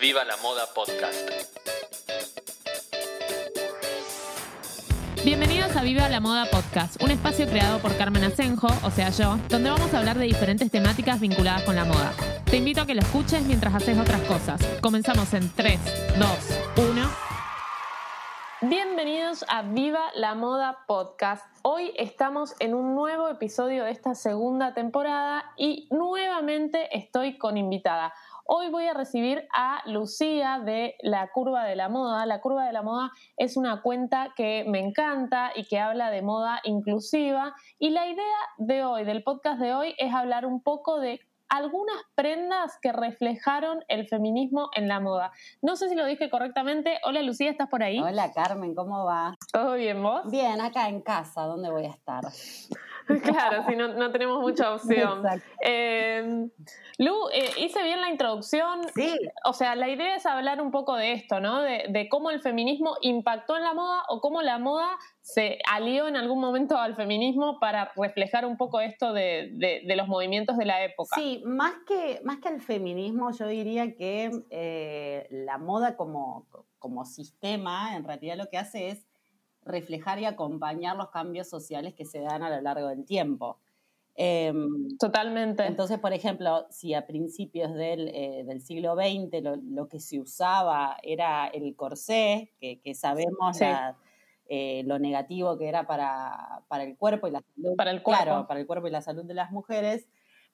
[0.00, 1.30] Viva la Moda Podcast.
[5.22, 9.36] Bienvenidos a Viva la Moda Podcast, un espacio creado por Carmen Asenjo, o sea yo,
[9.50, 12.14] donde vamos a hablar de diferentes temáticas vinculadas con la moda.
[12.46, 14.62] Te invito a que lo escuches mientras haces otras cosas.
[14.80, 15.78] Comenzamos en 3,
[16.18, 16.28] 2,
[16.78, 17.30] 1.
[18.62, 21.46] Bienvenidos a Viva la Moda Podcast.
[21.62, 28.12] Hoy estamos en un nuevo episodio de esta segunda temporada y nuevamente estoy con invitada.
[28.46, 32.26] Hoy voy a recibir a Lucía de La Curva de la Moda.
[32.26, 36.22] La Curva de la Moda es una cuenta que me encanta y que habla de
[36.22, 37.54] moda inclusiva.
[37.78, 38.24] Y la idea
[38.58, 43.84] de hoy, del podcast de hoy, es hablar un poco de algunas prendas que reflejaron
[43.88, 45.32] el feminismo en la moda.
[45.62, 46.98] No sé si lo dije correctamente.
[47.04, 48.00] Hola Lucía, ¿estás por ahí?
[48.00, 49.34] Hola Carmen, ¿cómo va?
[49.52, 50.22] ¿Todo bien vos?
[50.30, 52.22] Bien, acá en casa, ¿dónde voy a estar?
[53.22, 55.22] claro, si no, no, tenemos mucha opción.
[55.62, 56.48] Eh,
[56.98, 58.82] Lu, eh, hice bien la introducción.
[58.94, 59.16] Sí.
[59.44, 61.62] O sea, la idea es hablar un poco de esto, ¿no?
[61.62, 66.16] De, cómo el feminismo impactó en la moda o cómo la moda se alió en
[66.16, 71.16] algún momento al feminismo para reflejar un poco esto de, los movimientos de la época.
[71.16, 76.46] Sí, más que, más que el feminismo, yo diría que eh, la moda como,
[76.78, 79.09] como sistema, en realidad lo que hace es
[79.62, 83.58] reflejar y acompañar los cambios sociales que se dan a lo largo del tiempo.
[84.14, 85.64] Em, Totalmente.
[85.64, 91.46] Entonces, por ejemplo, si a principios del, eh, siglo XX lo, que se usaba era
[91.46, 93.58] el corsé, que, sabemos
[94.48, 97.76] eh, lo negativo que era para, el cuerpo y la salud.
[97.76, 98.22] Para el cuerpo.
[98.22, 100.06] Claro, para el cuerpo y la salud de las mujeres.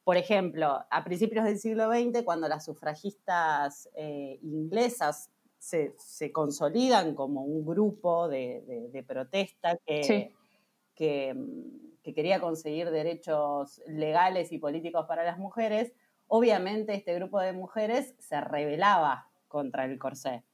[0.04, 7.42] Por ejemplo, a principios del siglo XX, cuando las sufragistas eh, inglesas se, consolidan como
[7.42, 10.32] un grupo de, protesta que,
[10.94, 11.34] que,
[12.14, 15.92] quería conseguir derechos legales y políticos para las mujeres,
[16.28, 20.44] obviamente este grupo de mujeres se rebelaba contra el corsé.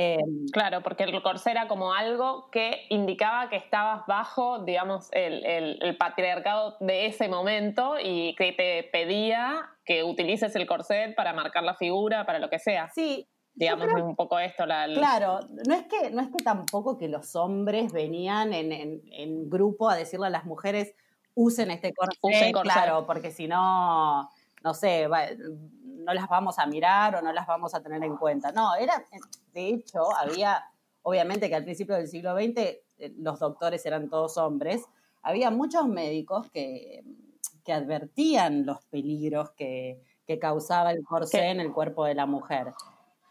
[0.00, 5.44] Em, claro, porque el corsé era como algo que indicaba que estabas bajo, digamos, el,
[5.44, 11.64] el, patriarcado de ese momento y que te pedía que utilices el corset para marcar
[11.64, 12.88] la figura, para lo que sea.
[12.90, 13.26] Sí,
[13.58, 14.64] digamos, un poco esto.
[14.66, 19.90] La, Claro, no es, que, no es que tampoco que los hombres venían en, grupo
[19.90, 20.94] a decirle a las mujeres,
[21.34, 24.30] usen este corsé, claro, porque si no,
[24.62, 28.52] no sé, no las vamos a mirar o no las vamos a tener en cuenta.
[28.52, 29.04] No, era,
[29.52, 30.64] de hecho, había,
[31.02, 32.82] obviamente que al principio del siglo XX eh,
[33.18, 34.84] los doctores eran todos hombres,
[35.22, 37.02] había muchos médicos que,
[37.64, 42.72] que advertían los peligros que, que causaba el corsé en el cuerpo de la mujer.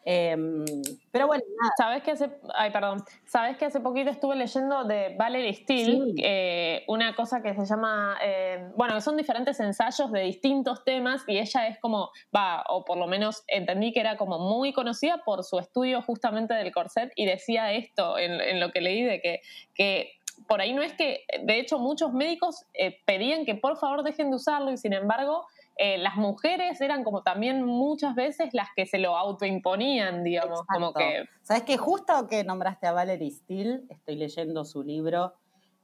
[0.09, 0.63] Em,
[1.12, 1.44] pero bueno,
[1.78, 6.85] Sabes que hace, ay, perdón, sabes que hace poquito estuve leyendo de Valerie Steele, eh,
[6.88, 11.67] una cosa que se llama, eh, bueno, son diferentes ensayos de distintos temas y ella
[11.67, 15.59] es como, va, o por lo menos entendí que era como muy conocida por su
[15.59, 19.41] estudio justamente del corset y decía esto en, lo que leí de que,
[19.75, 20.12] que
[20.47, 24.29] por ahí no es que, de hecho, muchos médicos eh, pedían que por favor dejen
[24.29, 25.47] de usarlo y sin embargo
[25.78, 30.94] eh, las mujeres eran como también muchas veces las que se lo autoimponían, digamos, como
[30.94, 31.26] que...
[31.44, 35.34] ¿Sabes que Justo que nombraste a Valerie Steele, estoy leyendo su libro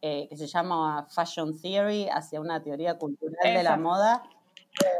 [0.01, 4.21] eh, que se llama Fashion Theory, hacia una teoría cultural de la moda.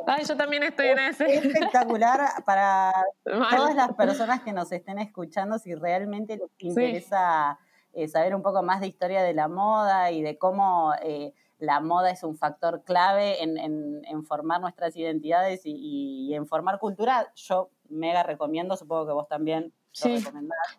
[0.08, 1.26] Ay, yo también estoy en ese.
[1.26, 2.94] espectacular para
[3.26, 7.60] todas las personas que nos estén escuchando, si realmente les interesa
[7.92, 10.94] eh, saber un poco más de historia de la moda y de cómo
[11.60, 17.70] la moda es un factor clave en, formar nuestras identidades y, en formar cultura, yo
[17.90, 20.18] mega recomiendo, supongo que vos también sí.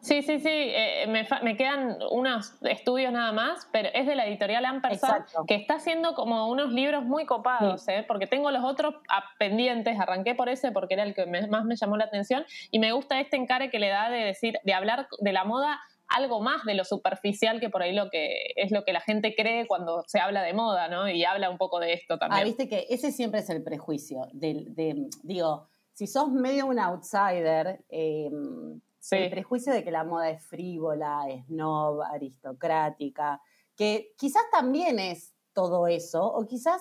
[0.00, 4.64] Sí, sí, sí, eh, me, quedan unos estudios nada más, pero es de la editorial
[4.64, 8.04] Ampersand, que está haciendo como unos libros muy copados, ¿eh?
[8.06, 8.96] porque tengo los otros
[9.38, 12.92] pendientes, arranqué por ese porque era el que más me llamó la atención, y me
[12.92, 15.80] gusta este encare que le da de decir, de hablar de la moda
[16.14, 19.34] algo más de lo superficial que por ahí lo que es lo que la gente
[19.34, 21.08] cree cuando se habla de moda, ¿no?
[21.08, 22.42] Y habla un poco de esto también.
[22.42, 24.28] Ah, viste que ese siempre es el prejuicio.
[24.32, 28.80] De, digo, si sos medio un outsider, em,
[29.10, 33.40] el prejuicio de que la moda es frívola, es snob, aristocrática,
[33.76, 36.80] que quizás también es todo eso, o quizás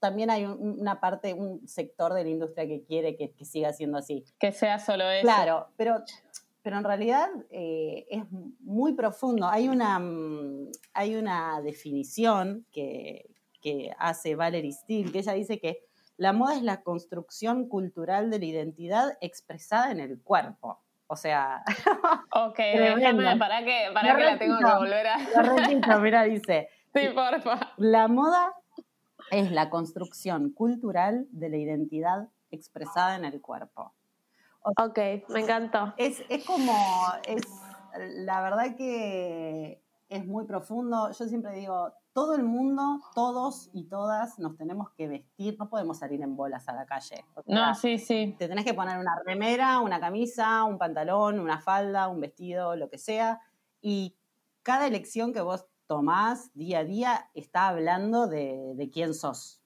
[0.00, 4.24] también hay una parte, un sector de la industria que quiere que, siga siendo así.
[4.38, 5.22] Que sea solo eso.
[5.22, 6.02] Claro, pero,
[6.62, 8.24] pero en realidad eh, es
[8.60, 9.46] muy profundo.
[9.46, 13.30] Hay una, mm, hay una definición que,
[13.60, 15.84] que hace Valerie Steele, que ella dice que
[16.16, 20.82] la moda es la construcción cultural de la identidad expresada en el cuerpo.
[21.06, 21.62] O sea.
[22.32, 25.18] Ok, déjame, para que, para que la tengo que volver a.
[25.18, 26.68] Lo repito, mira, dice.
[26.94, 27.72] Sí, porfa.
[27.76, 28.54] La moda
[29.30, 33.94] es la construcción cultural de la identidad expresada en el cuerpo.
[34.62, 34.98] Ok,
[35.28, 35.94] me encantó.
[35.96, 36.72] Es, es como.
[37.24, 37.42] Es,
[37.98, 41.10] la verdad que es muy profundo.
[41.12, 45.98] Yo siempre digo, todo el mundo, todos y todas nos tenemos que vestir, no podemos
[45.98, 47.24] salir en bolas a la calle.
[47.46, 48.34] no, sí, sí.
[48.38, 52.90] Te tenés que poner una remera, una camisa, un pantalón, una falda, un vestido, lo
[52.90, 53.40] que sea.
[53.80, 54.16] Y
[54.62, 59.62] cada elección que vos tomás día a día está hablando de, quién sos.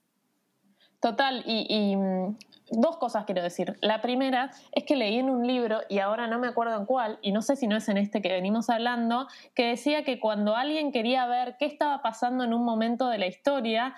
[1.00, 2.38] Total, y, mm,
[2.70, 3.76] dos cosas quiero decir.
[3.80, 7.18] La primera es que leí en un libro, y ahora no me acuerdo en cuál,
[7.22, 10.56] y no sé si no es en este que venimos hablando, que decía que cuando
[10.56, 13.94] alguien quería ver qué estaba pasando en un momento de la historia,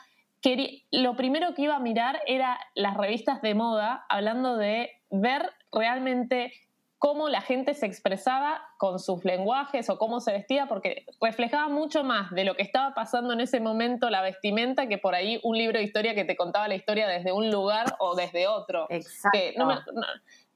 [0.93, 6.53] lo primero que iba a mirar era las revistas de moda, hablando de ver realmente
[6.99, 12.05] cómo la gente se expresaba con sus lenguajes o cómo se vestía, porque reflejaba mucho
[12.05, 15.59] más de lo que estaba pasando en ese momento la vestimenta que por ahí un
[15.59, 18.87] libro de historia que te contaba la historia desde un lugar o desde otro.
[18.89, 19.39] Exacto.
[19.59, 19.67] no,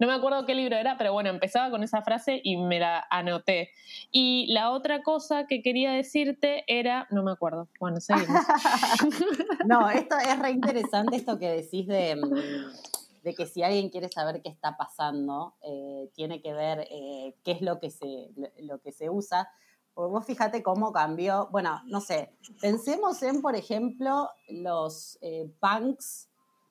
[0.07, 3.71] me, acuerdo qué libro era, pero bueno, empezaba con esa frase y me la anoté.
[4.11, 8.29] Y la otra cosa que quería decirte era, no me acuerdo, bueno, seguimos.
[9.67, 14.09] no, esto es re interesante esto que decís de mm, de que si alguien quiere
[14.09, 18.81] saber qué está pasando, eh, tiene que ver eh, qué es lo que, se, lo
[18.81, 19.49] que se usa.
[19.95, 26.29] Porque vos fíjate cómo cambió, bueno, no sé, pensemos en, por ejemplo, los eh, punks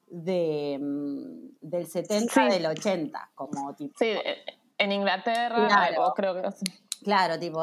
[0.07, 3.93] de, mm, del 70, del 80, como tipo...
[3.99, 4.13] Sí,
[4.77, 6.49] en Inglaterra, claro, creo que...
[7.03, 7.61] Claro, tipo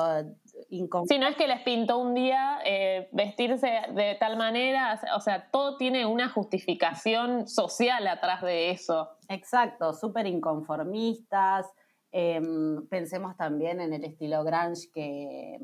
[0.68, 5.48] si no es que les pintó un día eh, vestirse de tal manera, o sea,
[5.50, 9.10] todo tiene una justificación social atrás de eso.
[9.28, 11.66] Exacto, súper inconformistas.
[12.12, 15.58] Em, pensemos también en el estilo grunge que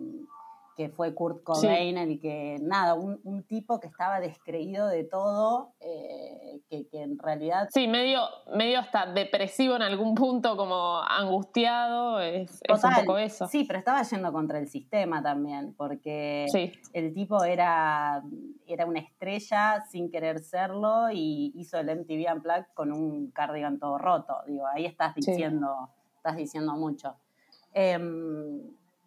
[0.77, 6.61] que fue Kurt Cobain, el que, nada, un, tipo que estaba descreído de todo, eh,
[6.71, 7.69] que, en realidad...
[7.73, 8.21] Sí, medio,
[8.55, 13.47] medio hasta depresivo en algún punto, como angustiado, es, un poco eso.
[13.49, 16.47] Sí, pero estaba yendo contra el sistema también, porque
[16.93, 18.23] el tipo era,
[18.67, 23.99] era una estrella sin querer serlo y hizo el MTV Unplugged con un cardigan todo
[23.99, 24.37] roto.
[24.47, 27.17] Digo, ahí estás diciendo, estás diciendo mucho.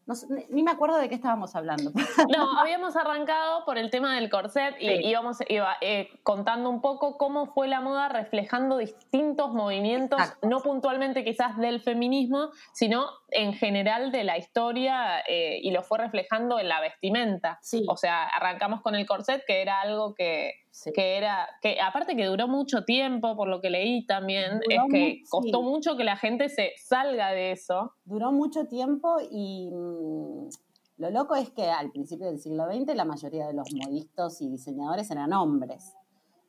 [0.07, 1.91] Em, ni me acuerdo de qué estábamos hablando.
[2.35, 7.17] No, habíamos arrancado por el tema del corset y íbamos iba, eh, contando un poco
[7.17, 14.11] cómo fue la moda reflejando distintos movimientos, no puntualmente quizás del feminismo, sino en general
[14.11, 17.59] de la historia eh, y lo fue reflejando en la vestimenta.
[17.87, 22.25] O sea, arrancamos con el corset, que era algo que, que era, que aparte que
[22.25, 26.49] duró mucho tiempo, por lo que leí también, es que costó mucho que la gente
[26.49, 27.93] se salga de eso.
[28.03, 30.49] Duró mucho tiempo y mm,
[30.97, 34.49] lo loco es que al principio del siglo XX la mayoría de los modistas y
[34.49, 35.93] diseñadores eran hombres.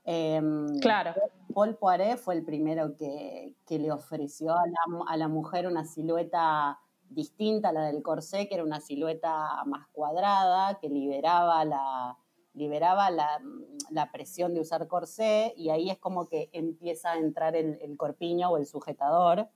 [0.05, 1.15] Em, claro.
[1.53, 6.79] Paul Poiret fue el primero que, le ofreció a la, a la, mujer una silueta
[7.09, 12.17] distinta a la del corsé, que era una silueta más cuadrada, que liberaba la,
[12.57, 13.41] liberaba la,
[14.13, 18.51] presión de usar corsé, y ahí es como que empieza a entrar el, el corpiño
[18.51, 19.49] o el sujetador.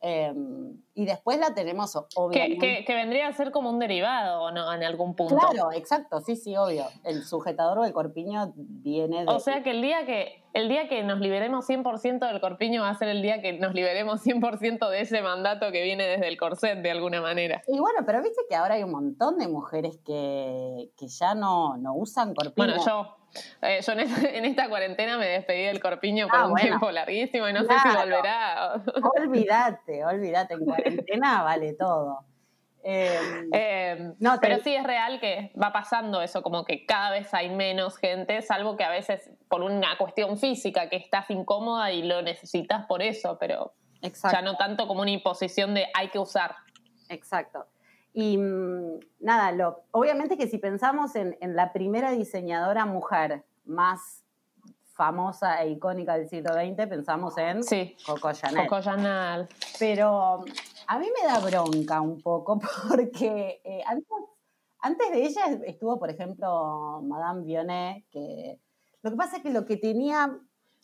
[0.00, 2.84] Em, y después la tenemos, obviamente.
[2.86, 4.72] Que, vendría a ser como un derivado, ¿no?
[4.72, 5.36] En algún punto.
[5.36, 6.84] Claro, exacto, sí, sí, obvio.
[7.02, 9.32] El sujetador o el corpiño viene de.
[9.32, 12.88] O sea que el día que, el día que nos liberemos 100% del corpiño va
[12.88, 16.38] a ser el día que nos liberemos 100% de ese mandato que viene desde el
[16.38, 17.60] corset, de alguna manera.
[17.68, 21.76] Y bueno, pero viste que ahora hay un montón de mujeres que, que ya no,
[21.76, 22.54] no usan corpiño.
[22.56, 23.16] Bueno, yo.
[23.60, 27.52] Eh, yo en, esta cuarentena me despedí del corpiño por ah, un tiempo larguísimo y
[27.52, 28.82] no sé si volverá.
[29.20, 32.24] olvídate, olvídate, en cuarentena vale todo.
[32.88, 37.34] Em, em, no, pero sí es real que va pasando eso, como que cada vez
[37.34, 42.04] hay menos gente, salvo que a veces por una cuestión física que estás incómoda y
[42.04, 43.74] lo necesitas por eso, pero
[44.30, 46.54] ya no tanto como una imposición de hay que usar.
[47.08, 47.66] Exacto.
[48.12, 54.22] Y mm, nada, lo, obviamente que si pensamos en, la primera diseñadora mujer más
[54.94, 57.62] famosa e icónica del siglo XX, pensamos en
[58.06, 58.68] Coco Chanel.
[58.68, 59.48] Coco Chanel.
[59.80, 60.44] Pero
[60.86, 64.08] a mí me da bronca un poco porque eh, antes,
[64.80, 68.60] antes, de ella estuvo, por ejemplo, Madame Vionnet, que
[69.02, 70.38] Lo que pasa es que lo que tenía...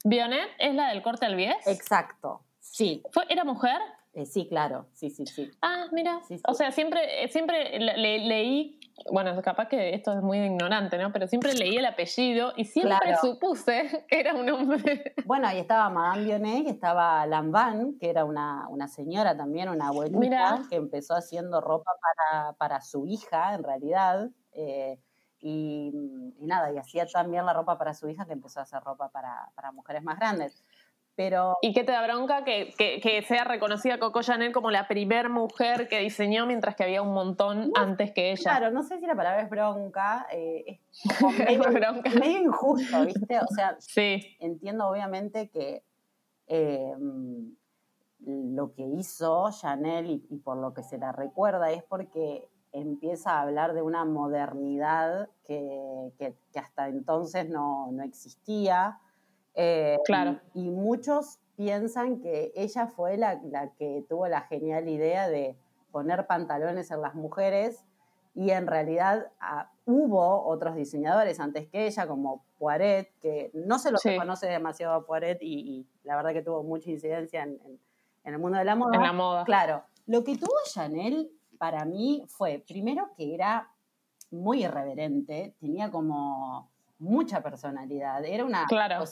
[0.04, 1.66] ¿Bionet es la del corte al bies?
[1.66, 3.02] Exacto, sí.
[3.28, 3.80] ¿Era mujer?
[4.14, 5.50] Eh, sí, claro, sí, sí, sí.
[5.62, 6.21] Ah, mira.
[6.49, 8.78] O sea, siempre, siempre leí
[9.11, 11.13] bueno, capaz que esto es muy ignorante, ¿no?
[11.13, 15.15] Pero siempre leí el apellido y siempre supuse que era un hombre.
[15.25, 20.63] Bueno, ahí estaba Madame Bionet y estaba Lamban, que era una, señora también, una abuelita,
[20.69, 21.93] que empezó haciendo ropa
[22.59, 24.31] para, su hija, en realidad.
[24.53, 24.99] Eh,
[25.41, 25.91] y,
[26.39, 29.51] nada, y hacía también la ropa para su hija, que empezó a hacer ropa para,
[29.55, 30.63] para mujeres más grandes.
[31.14, 31.59] Pero...
[31.61, 35.88] ¿Y qué te da bronca que, que, sea reconocida Coco Chanel como la primer mujer
[35.88, 38.42] que diseñó mientras que había un montón antes que ella?
[38.42, 43.38] Claro, no sé si la palabra es bronca, eh, es como medio, injusto, ¿viste?
[43.38, 44.37] O sea, sí.
[44.40, 45.85] entiendo obviamente que
[46.47, 46.95] eh,
[48.25, 53.42] lo que hizo Chanel y, por lo que se la recuerda es porque empieza a
[53.42, 58.99] hablar de una modernidad que, que hasta entonces no, no existía
[59.54, 60.40] eh, claro.
[60.54, 63.40] Y, muchos piensan que ella fue la,
[63.78, 65.56] que tuvo la genial idea de
[65.90, 67.85] poner pantalones en las mujeres
[68.35, 73.90] y en realidad ah, hubo otros diseñadores antes que ella, como Poiret, que no se
[73.90, 77.61] lo conoce demasiado a Poiret y, la verdad que tuvo mucha incidencia en,
[78.25, 78.97] en, el mundo de la moda.
[78.97, 79.44] En la moda.
[79.44, 79.85] Claro.
[80.06, 83.71] Lo que tuvo Chanel para mí fue, primero, que era
[84.30, 86.72] muy irreverente, tenía como
[87.02, 89.04] mucha personalidad, era una claro.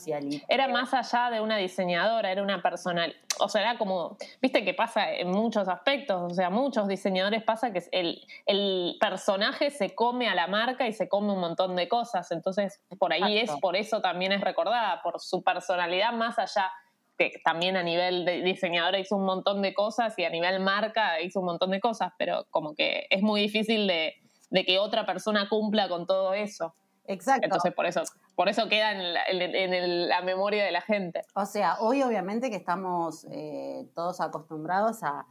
[0.48, 4.74] Era más allá de una diseñadora, era una personal, o sea, era como, viste que
[4.74, 10.28] pasa en muchos aspectos, o sea, muchos diseñadores pasa que el, el personaje se come
[10.28, 13.74] a la marca y se come un montón de cosas, entonces por ahí es, por
[13.74, 16.70] eso también es recordada, por su personalidad más allá
[17.18, 21.20] que también a nivel de diseñadora hizo un montón de cosas y a nivel marca
[21.20, 24.14] hizo un montón de cosas, pero como que es muy difícil de,
[24.48, 26.74] de que otra persona cumpla con todo eso.
[27.10, 27.44] Exacto.
[27.44, 28.02] Entonces, por eso,
[28.36, 31.22] por eso queda en la, memoria de la gente.
[31.34, 35.26] O sea, hoy obviamente que estamos eh, todos acostumbrados a,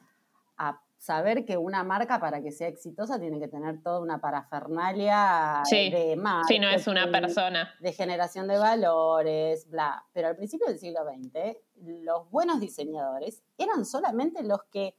[0.97, 6.17] saber que una marca para que sea exitosa tiene que tener toda una parafernalia de
[6.17, 6.45] más.
[6.45, 7.73] Si no es una persona.
[7.79, 10.03] De generación de valores, bla.
[10.11, 11.55] Pero al principio del siglo XX,
[12.03, 14.93] los buenos diseñadores eran solamente los que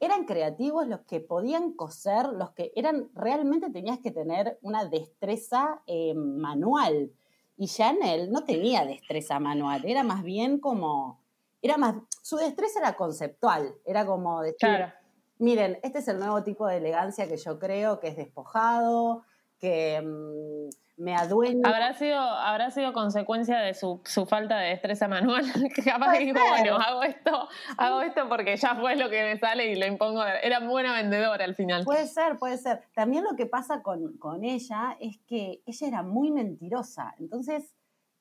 [0.00, 5.82] eran creativos, los que podían coser, los que eran, realmente tenías que tener una destreza
[5.86, 7.12] eh, manual.
[7.56, 11.20] Y Chanel no tenía destreza manual, era más bien como,
[11.60, 14.92] era más, su destreza era conceptual, era como decir,
[15.38, 19.24] miren, este es el nuevo tipo de elegancia que yo creo que es despojado,
[19.58, 20.00] que...
[20.00, 21.62] Mm, me adueño.
[21.64, 25.44] ¿Habrá sido, habrá sido consecuencia de su, falta de destreza manual?
[25.74, 29.70] que capaz dijo, bueno, hago esto, hago esto porque ya fue lo que me sale
[29.72, 30.24] y lo impongo.
[30.24, 31.84] Era buena vendedora al final.
[31.84, 32.82] Puede ser, puede ser.
[32.94, 37.14] También lo que pasa con, ella es que ella era muy mentirosa.
[37.18, 37.74] Entonces,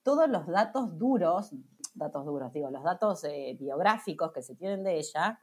[0.03, 1.51] todos los datos duros,
[1.95, 5.39] datos duros, digo, los datos eh, biográficos que se tienen de ella,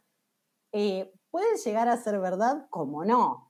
[0.72, 3.43] eh, pueden llegar a ser verdad como no.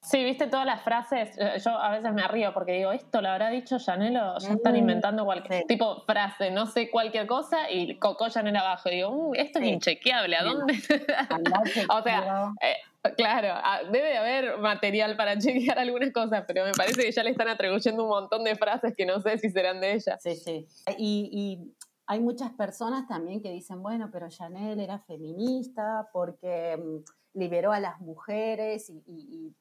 [0.00, 1.36] Sí, viste todas las frases.
[1.38, 4.52] Eh, yo a veces me río porque digo, esto lo habrá dicho Chanel o ya
[4.52, 8.88] están mm, inventando cualquier tipo frase, no sé, cualquier cosa y Coco Chanel abajo.
[8.88, 10.74] digo, uh, esto es inchequeable, ¿a dónde?
[11.90, 12.76] o sea, eh,
[13.16, 17.24] claro, ah, debe de haber material para chequear algunas cosas, pero me parece que ya
[17.24, 20.16] le están atribuyendo un montón de frases que no sé si serán de ella.
[20.20, 20.66] Sí, sí.
[20.96, 21.74] Y,
[22.10, 27.80] hay muchas personas también que dicen, bueno, pero Chanel era feminista porque mm, liberó a
[27.80, 29.54] las mujeres y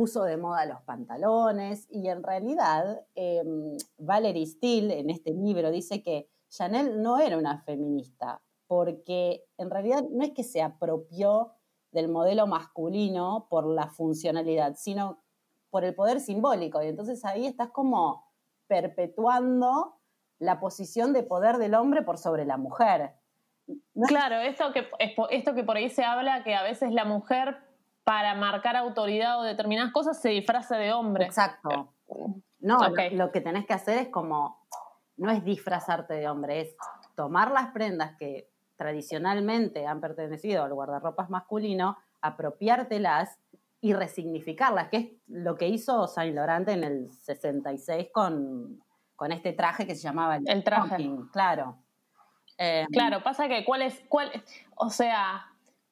[0.00, 3.44] puso de moda los pantalones y en realidad eh,
[3.98, 10.02] Valerie Steele en este libro dice que Chanel no era una feminista porque en realidad
[10.10, 11.52] no es que se apropió
[11.92, 15.22] del modelo masculino por la funcionalidad, sino
[15.68, 16.82] por el poder simbólico.
[16.82, 18.24] Y entonces ahí estás como
[18.68, 19.98] perpetuando
[20.38, 23.16] la posición de poder del hombre por sobre la mujer.
[24.08, 24.88] Claro, esto que,
[25.28, 27.69] esto que por ahí se habla, que a veces la mujer
[28.04, 31.24] para marcar autoridad o determinadas cosas se disfraza de hombre.
[31.24, 31.92] Exacto.
[32.60, 32.78] No,
[33.12, 34.66] lo, que tenés que hacer es como,
[35.16, 36.76] no es disfrazarte de hombre, es
[37.14, 43.38] tomar las prendas que tradicionalmente han pertenecido al guardarropas masculino, apropiártelas
[43.80, 48.82] y resignificarlas, que es lo que hizo Saint Laurent en el 66 con,
[49.16, 51.10] con este traje que se llamaba el, traje.
[51.32, 51.78] claro.
[52.92, 54.30] claro, pasa que cuál es, cuál,
[54.76, 55.49] o sea,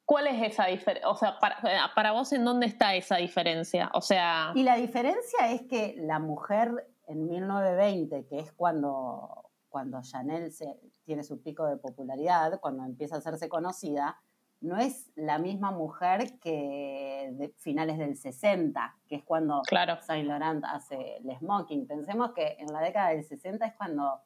[0.09, 1.07] ¿Cuál es esa diferencia?
[1.11, 3.91] O sea, para, vos, ¿en dónde está esa diferencia?
[3.93, 4.53] O sea...
[4.55, 10.81] Y la diferencia es que la mujer en 1920, que es cuando, cuando Chanel se,
[11.05, 14.19] tiene su pico de popularidad, cuando empieza a hacerse conocida,
[14.63, 19.99] no es la misma mujer que de finales del 60, que es cuando claro.
[20.01, 21.87] Saint Laurent hace el smoking.
[21.87, 24.23] Pensemos que en la década del 60 es cuando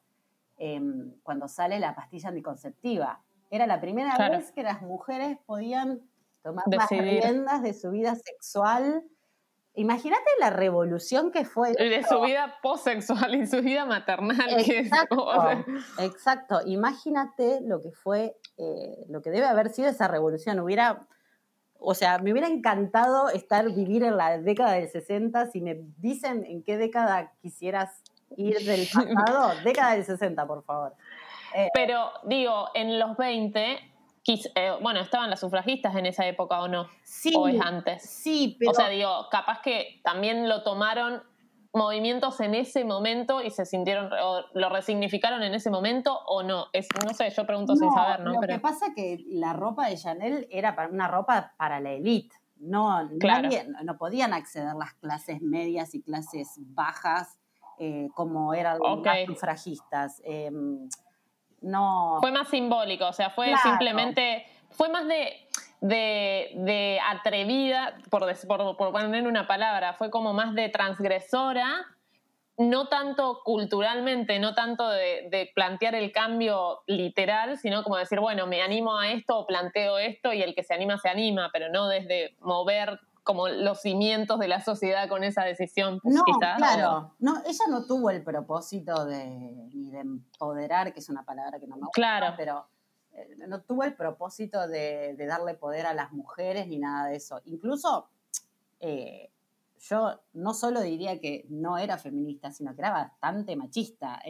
[0.57, 3.21] em, cuando sale la pastilla anticonceptiva.
[3.53, 6.01] Era la primera vez que las mujeres podían
[6.41, 9.03] tomar las riendas de su vida sexual.
[9.75, 11.73] Imagínate la revolución que fue.
[11.73, 14.59] De su vida posexual y su vida maternal.
[14.59, 15.27] Exacto,
[15.99, 16.61] exacto.
[16.65, 20.59] Imagínate lo que fue, eh, lo que debe haber sido esa revolución.
[20.59, 21.05] Hubiera,
[21.77, 25.51] o sea, me hubiera encantado estar, vivir en la década del 60.
[25.51, 28.01] Si me dicen en qué década quisieras
[28.35, 30.95] ir del pasado, década del 60, por favor.
[31.55, 33.93] Eh, Pero digo, en los 20
[34.25, 36.87] eh, bueno, estaban las sufragistas en esa época o no.
[37.03, 37.33] Sí.
[37.35, 38.03] O es antes.
[38.03, 38.71] Sí, pero.
[38.71, 41.21] O sea, digo, capaz que también lo tomaron
[41.73, 46.67] movimientos en ese momento y se sintieron, o lo resignificaron en ese momento o no.
[46.71, 48.33] Es, no sé, yo pregunto sin saber, ¿no?
[48.33, 52.35] Lo que pasa es que la ropa de Chanel era una ropa para la élite.
[52.57, 57.37] No, nadie, no podían acceder las clases medias y clases bajas
[57.77, 60.21] eh, como eran las sufragistas.
[60.23, 60.87] Em,
[61.63, 62.17] no.
[62.21, 65.47] Fue más simbólico, o sea, fue simplemente, fue más de,
[65.81, 71.87] de, atrevida, por, por, por poner una palabra, fue como más de transgresora,
[72.57, 78.61] no tanto culturalmente, no tanto de, plantear el cambio literal, sino como decir, bueno, me
[78.61, 81.87] animo a esto o planteo esto y el que se anima se anima, pero no
[81.87, 85.99] desde mover como los cimientos de la sociedad con esa decisión.
[86.01, 86.23] Pues, no,
[86.57, 87.15] claro.
[87.19, 91.67] No, ella no tuvo el propósito de, ni de empoderar, que es una palabra que
[91.67, 92.33] no me gusta, claro.
[92.37, 92.67] pero
[93.13, 97.41] eh, no tuvo el propósito de, darle poder a las mujeres ni nada de eso.
[97.45, 98.09] Incluso
[98.79, 99.31] eh,
[99.79, 104.21] yo no solo diría que no era feminista, sino que era bastante machista.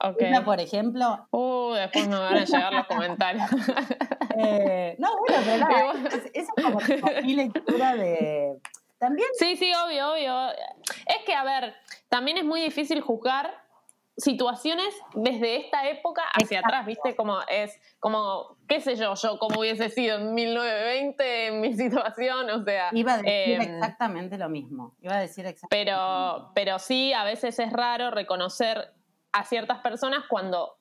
[0.00, 1.26] Em, por ejemplo.
[1.30, 3.48] Uh, después me van a llegar los comentarios.
[4.36, 6.80] Eh, no, bueno, pero nada, esa es como
[7.22, 8.58] mi lectura de.
[8.98, 9.28] También.
[9.38, 10.50] Sí, sí, obvio, obvio.
[11.06, 11.72] Es que, a ver,
[12.08, 13.54] también es muy difícil juzgar
[14.16, 17.16] situaciones desde esta época hacia atrás, ¿viste?
[17.16, 22.50] Como es, como, qué sé yo, yo como hubiese sido en 1920 en mi situación,
[22.50, 22.90] o sea...
[22.92, 27.24] Iba a decir em, exactamente lo mismo, iba a decir exactamente pero, Pero sí, a
[27.24, 28.92] veces es raro reconocer
[29.34, 30.76] a ciertas personas cuando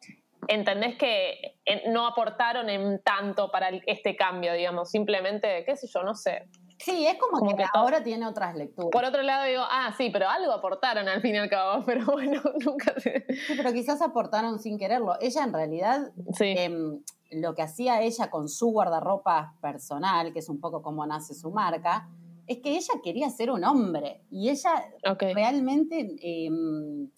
[0.48, 6.14] entendés que no aportaron en tanto para este cambio, digamos, simplemente, qué sé yo, no
[6.14, 6.48] sé.
[6.78, 8.90] Sí, es como, que, ahora tiene otras lecturas.
[8.92, 12.06] Por otro lado digo, ah, sí, pero algo aportaron al fin y al cabo, pero
[12.06, 13.26] bueno, nunca sé.
[13.48, 15.16] Sí, pero quizás aportaron sin quererlo.
[15.20, 20.60] Ella en realidad, em, lo que hacía ella con su guardarropa personal, que es un
[20.60, 22.08] poco como nace su marca,
[22.46, 26.16] es que ella quería ser un hombre y ella realmente...
[26.22, 27.10] Em,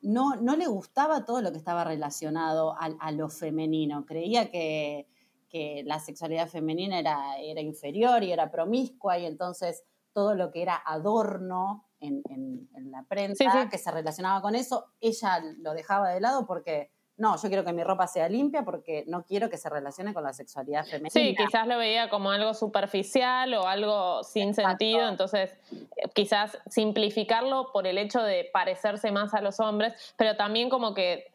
[0.00, 4.04] no, no le gustaba todo lo que estaba relacionado a, lo femenino.
[4.06, 5.08] Creía que,
[5.84, 10.76] la sexualidad femenina era, era, inferior y era promiscua y entonces todo lo que era
[10.84, 16.90] adorno en, la prensa que se relacionaba con eso, ella lo dejaba de lado porque
[17.18, 20.22] no, yo quiero que mi ropa sea limpia porque no quiero que se relacione con
[20.22, 21.10] la sexualidad femenina.
[21.10, 27.70] Sí, quizás lo veía como algo superficial o algo sin sentido, entonces eh, quizás simplificarlo
[27.72, 31.32] por el hecho de parecerse más a los hombres, pero también como que,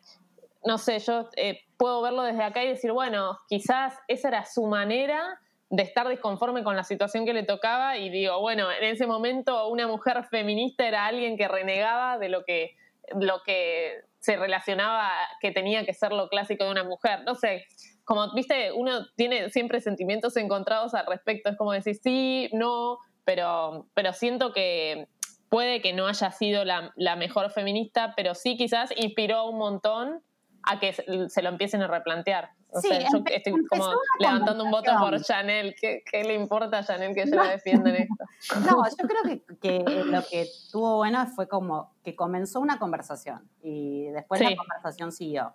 [0.63, 4.67] no sé, yo eh, puedo verlo desde acá y decir, bueno, quizás esa era su
[4.67, 5.39] manera
[5.71, 9.67] de estar disconforme con la situación que le tocaba y digo, bueno, en ese momento
[9.69, 12.75] una mujer feminista era alguien que renegaba de lo que,
[13.15, 17.23] lo que se relacionaba que tenía que ser lo clásico de una mujer.
[17.25, 17.65] No sé,
[18.05, 21.49] como viste, uno tiene siempre sentimientos encontrados al respecto.
[21.49, 25.07] Es como decir sí, no, pero, pero siento que
[25.49, 30.23] puede que no haya sido la, la mejor feminista, pero sí quizás inspiró un montón
[30.63, 32.51] a que se lo empiecen a replantear.
[32.73, 33.85] O sea, yo estoy como
[34.19, 35.75] levantando un voto por Chanel.
[35.79, 38.25] ¿Qué, le importa a Chanel que yo la defienda en esto?
[38.65, 44.05] No, yo creo que, lo que tuvo bueno fue como que comenzó una conversación y
[44.07, 45.53] después la conversación siguió.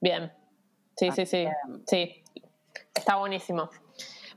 [0.00, 0.32] Bien.
[0.96, 1.46] Sí, sí, sí.
[1.86, 2.22] Sí.
[2.94, 3.68] Está buenísimo.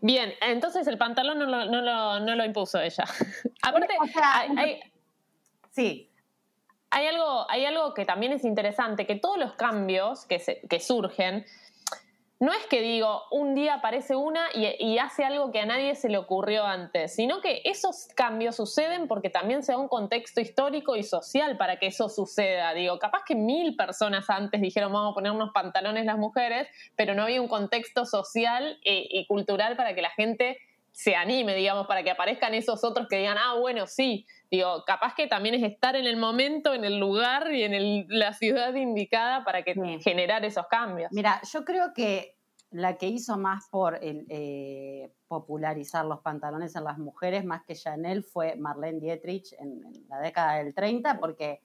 [0.02, 3.06] Bien, entonces el pantalón no lo, no lo, no lo impuso ella.
[3.62, 3.94] Aparte,
[4.58, 4.80] hay,
[5.72, 6.12] sí
[6.90, 11.46] hay algo, hay algo que también es interesante, que todos los cambios que, que surgen,
[12.40, 16.10] no es que digo, un día aparece una y, hace algo que a nadie se
[16.10, 20.96] le ocurrió antes, sino que esos cambios suceden porque también se da un contexto histórico
[20.96, 22.74] y social para que eso suceda.
[22.74, 27.16] Digo, capaz que mil personas antes dijeron vamos a poner unos pantalones las mujeres, pero
[27.16, 30.58] no había un contexto social y cultural para que la gente
[30.98, 35.14] se anime, digamos, para que aparezcan esos otros que digan, ah, bueno, sí, digo, capaz
[35.14, 39.44] que también es estar en el momento, en el lugar y en la ciudad indicada
[39.44, 41.12] para que generar esos cambios.
[41.12, 42.36] Mira, yo creo que
[42.72, 47.76] la que hizo más por el, eh, popularizar los pantalones en las mujeres, más que
[47.76, 51.62] Chanel, fue Marlene Dietrich en, la década del 30, porque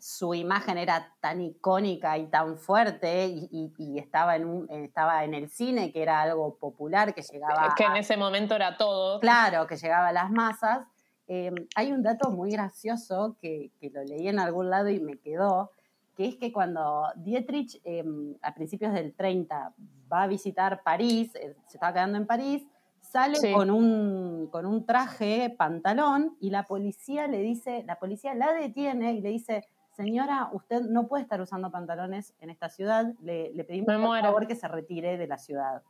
[0.00, 5.48] su imagen era tan icónica y tan fuerte y, estaba, en un, estaba en el
[5.48, 7.68] cine, que era algo popular, que llegaba...
[7.68, 9.20] Es que en ese momento era todo.
[9.20, 10.86] Claro, que llegaba a las masas.
[11.28, 15.70] Eh, hay un dato muy gracioso que, lo leí en algún lado y me quedó,
[16.16, 19.74] que es que cuando Dietrich em, a principios del 30
[20.12, 22.66] va a visitar París, eh, se estaba quedando en París,
[23.00, 28.52] sale con, un, con un traje, pantalón, y la policía le dice, la policía la
[28.52, 33.50] detiene y le dice, señora, usted no puede estar usando pantalones en esta ciudad, le,
[33.64, 35.82] pedimos por favor que se retire de la ciudad.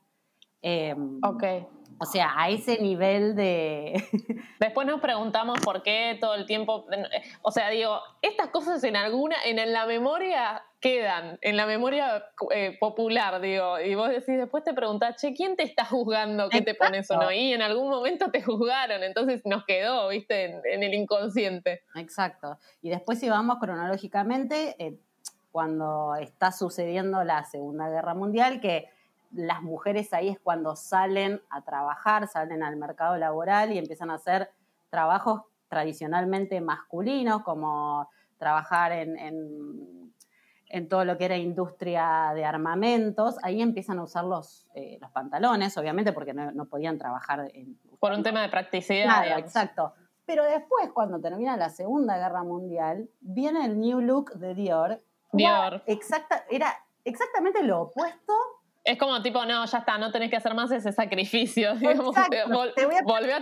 [0.68, 1.44] Em, ok.
[1.98, 4.02] O sea, a ese nivel de...
[4.61, 6.87] Después nos preguntamos por qué todo el tiempo...
[7.42, 12.76] O sea, digo, estas cosas en alguna, en la memoria quedan, en la memoria eh,
[12.81, 16.74] popular, digo, y vos decís, después te preguntás, che, ¿quién te está juzgando que te
[16.74, 17.31] pones o no?
[17.31, 21.85] Y en algún momento te juzgaron, entonces nos quedó, viste, en, el inconsciente.
[21.94, 22.59] Exacto.
[22.83, 24.98] Y después si vamos cronológicamente, eh,
[25.52, 28.90] cuando está sucediendo la Segunda Guerra Mundial, que
[29.37, 34.14] las mujeres ahí es cuando salen a trabajar, salen al mercado laboral y empiezan a
[34.14, 34.51] hacer
[34.90, 40.12] trabajos tradicionalmente masculinos, como trabajar en,
[40.88, 43.37] todo lo que era industria de armamentos.
[43.42, 47.79] Ahí empiezan a usar los, eh, los pantalones, obviamente, porque no, podían trabajar en...
[47.99, 49.38] Por un tema de practicidad.
[49.38, 49.94] Exacto.
[50.27, 55.03] Pero después, cuando termina la Segunda Guerra Mundial, viene el New Look de Dior.
[55.33, 55.83] Dior.
[55.87, 58.35] Exacta, era exactamente lo opuesto
[58.87, 61.75] es como tipo, no, ya está, no tenés que hacer más ese sacrificio.
[61.81, 62.29] Digamos, a...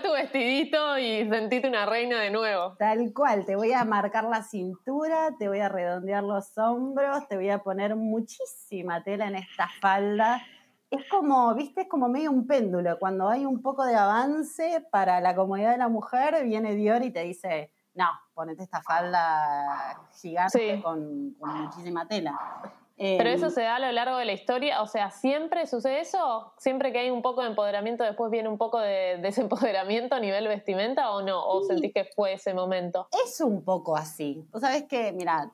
[0.03, 2.75] tu vestidito y sentite una reina de nuevo.
[2.79, 7.37] Tal cual, te voy a marcar la cintura, te voy a redondear los hombros, te
[7.37, 10.43] voy a poner muchísima tela en esta falda.
[10.91, 12.99] Es como, viste, es como medio un péndulo.
[12.99, 17.11] Cuando hay un poco de avance para la comodidad de la mujer, viene Dior y
[17.11, 22.35] te dice, no, ponete esta falda gigante con, con muchísima tela.
[22.97, 26.01] Pero eso em, se da a lo largo de la historia, o sea, ¿siempre sucede
[26.01, 26.53] eso?
[26.59, 30.47] ¿Siempre que hay un poco de empoderamiento, después viene un poco de desempoderamiento a nivel
[30.47, 31.45] vestimenta o no?
[31.45, 33.09] ¿O sentís que fue ese momento?
[33.25, 34.47] Es un poco así.
[34.53, 35.53] Vos sabés que, mira,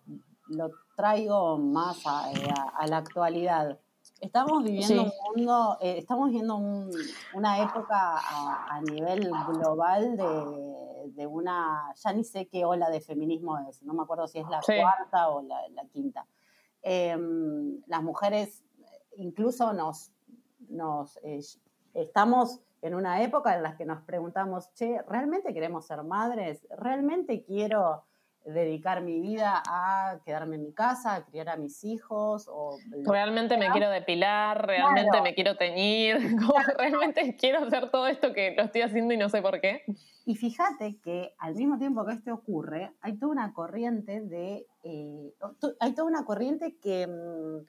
[0.49, 3.79] lo traigo más a, eh, la actualidad.
[4.21, 6.57] Estamos viviendo un mundo, eh, estamos viviendo
[7.33, 13.83] una época a, nivel global de, una, ya ni sé qué ola de feminismo es,
[13.83, 16.27] no me acuerdo si es la cuarta o la quinta
[16.83, 18.63] Em, las mujeres
[19.17, 20.11] incluso nos,
[20.69, 21.41] nos eh,
[21.95, 26.67] estamos en una época en la que nos preguntamos, che, ¿realmente queremos ser madres?
[26.71, 28.05] ¿Realmente quiero
[28.45, 32.49] dedicar mi vida a quedarme en mi casa, a criar a mis hijos?
[32.49, 36.17] O realmente me quiero depilar, realmente me quiero teñir,
[36.79, 39.85] realmente quiero hacer todo esto que lo estoy haciendo y no sé por qué.
[40.25, 45.35] Y fíjate que al mismo tiempo que esto ocurre, hay toda una corriente de, eh,
[45.79, 47.67] hay toda una corriente que mm,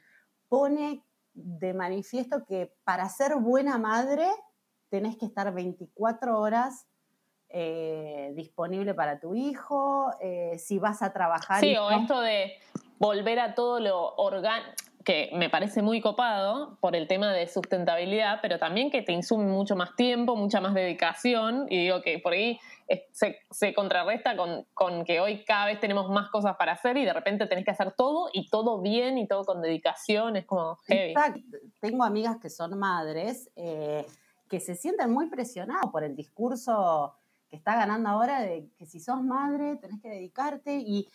[0.47, 1.03] pone
[1.33, 4.27] de manifiesto que para ser buena madre
[4.89, 6.87] tenés que estar 24 horas
[7.53, 11.59] eh, disponible para tu hijo, eh, si vas a trabajar.
[11.59, 12.53] Sí, o esto de
[12.99, 14.71] volver a todo lo orgánico
[15.03, 19.45] que me parece muy copado por el tema de sustentabilidad, pero también que te insume
[19.45, 22.59] mucho más tiempo, mucha más dedicación, y digo que por ahí
[23.11, 27.13] se, contrarresta con, con, que hoy cada vez tenemos más cosas para hacer y de
[27.13, 31.13] repente tenés que hacer todo y todo bien y todo con dedicación, es como heavy.
[31.79, 34.05] Tengo amigas que son madres eh,
[34.49, 37.15] que se sienten muy presionadas por el discurso
[37.51, 41.09] que está ganando ahora de que si sos madre tenés que dedicarte y,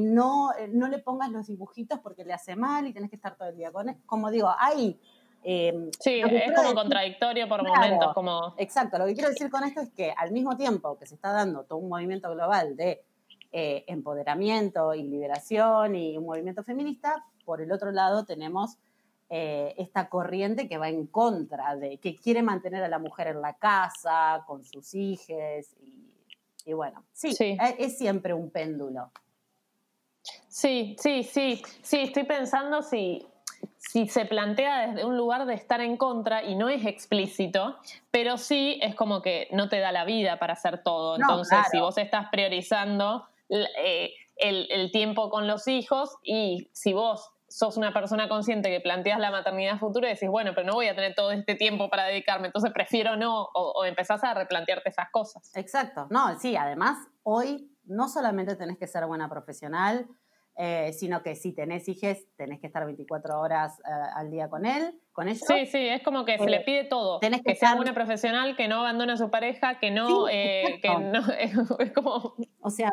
[0.00, 3.36] no, eh, no le pongas los dibujitos porque le hace mal y tenés que estar
[3.36, 3.96] todo el día con él.
[4.06, 4.98] Como digo, hay...
[5.44, 8.14] Em, sí, es como contradictorio por momentos.
[8.14, 8.54] Como...
[8.56, 11.30] Exacto, lo que quiero decir con esto es que al mismo tiempo que se está
[11.30, 13.04] dando todo un movimiento global de
[13.52, 18.78] eh, empoderamiento y liberación y un movimiento feminista, por el otro lado tenemos
[19.34, 23.40] eh, esta corriente que va en contra de, que quiere mantener a la mujer en
[23.40, 25.74] la casa, con sus hijos,
[26.66, 29.10] y, bueno, sí, e, Es, siempre un péndulo.
[30.48, 33.26] Sí, sí, sí, sí, estoy pensando si,
[33.78, 37.78] si se plantea desde un lugar de estar en contra y no es explícito,
[38.10, 41.16] pero sí es como que no te da la vida para hacer todo.
[41.16, 47.32] Entonces, si vos estás priorizando eh, el, el, tiempo con los hijos y si vos
[47.52, 50.88] sos una persona consciente que planteas la maternidad futura y decís, bueno, pero no voy
[50.88, 55.10] a tener todo este tiempo para dedicarme, entonces prefiero no, o, empezás a replantearte esas
[55.10, 55.50] cosas.
[55.54, 60.06] Exacto, no, sí, además hoy no solamente tenés que ser buena profesional,
[60.56, 63.82] eh, sino que si tenés hijos, tenés que estar 24 horas eh,
[64.14, 65.42] al día con él, con ellos.
[65.46, 67.20] Sí, sí, es como que se le pide todo.
[67.20, 70.26] Tenés que, sea una profesional, que no abandone a su pareja, que no...
[70.26, 71.26] que no
[71.78, 72.34] es, como...
[72.60, 72.90] O sea,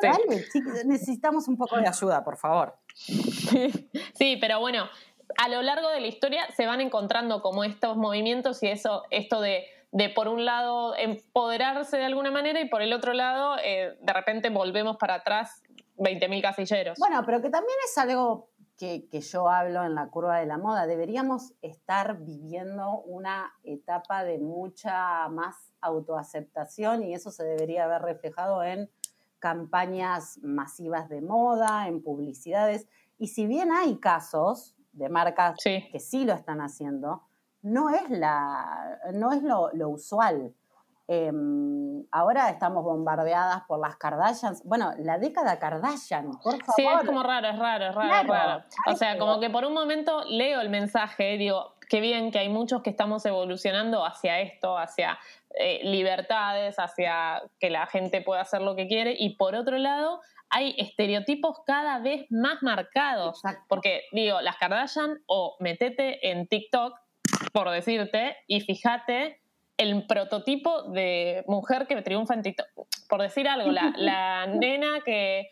[0.85, 2.77] necesitamos un poco de ayuda, por favor.
[2.95, 4.89] sí, pero bueno,
[5.37, 9.41] a lo largo de la historia se van encontrando como estos movimientos y eso, esto
[9.41, 13.97] de, de por un lado empoderarse de alguna manera y por el otro lado eh,
[14.01, 15.61] de repente volvemos para atrás
[15.99, 16.97] 20.000 casilleros.
[16.97, 20.57] Bueno, pero que también es algo que, que, yo hablo en la curva de la
[20.57, 20.87] moda.
[20.87, 28.63] Deberíamos estar viviendo una etapa de mucha más autoaceptación y eso se debería haber reflejado
[28.63, 28.89] en
[29.39, 32.87] campañas masivas de moda, en publicidades.
[33.17, 37.23] Y si bien hay casos, de marcas que sí lo están haciendo,
[37.61, 40.53] no es, la, no es lo, usual.
[41.11, 44.61] Em, ahora estamos bombardeadas por las Kardashians.
[44.63, 46.75] Bueno, la década Kardashian, por favor.
[46.75, 48.63] Sí, es como raro, es raro, es raro, es raro.
[48.85, 52.49] O sea, como que por un momento leo el mensaje, digo, qué bien que hay
[52.49, 55.17] muchos que estamos evolucionando hacia esto, hacia
[55.55, 59.15] eh, libertades, hacia que la gente pueda hacer lo que quiere.
[59.17, 63.41] Y por otro lado, hay estereotipos cada vez más marcados.
[63.67, 66.93] Porque, digo, las Kardashian o metete en TikTok,
[67.51, 69.41] por decirte, y fíjate
[69.79, 72.67] el prototipo de mujer que triunfa en TikTok.
[73.07, 75.49] Por decir algo, la, nena que...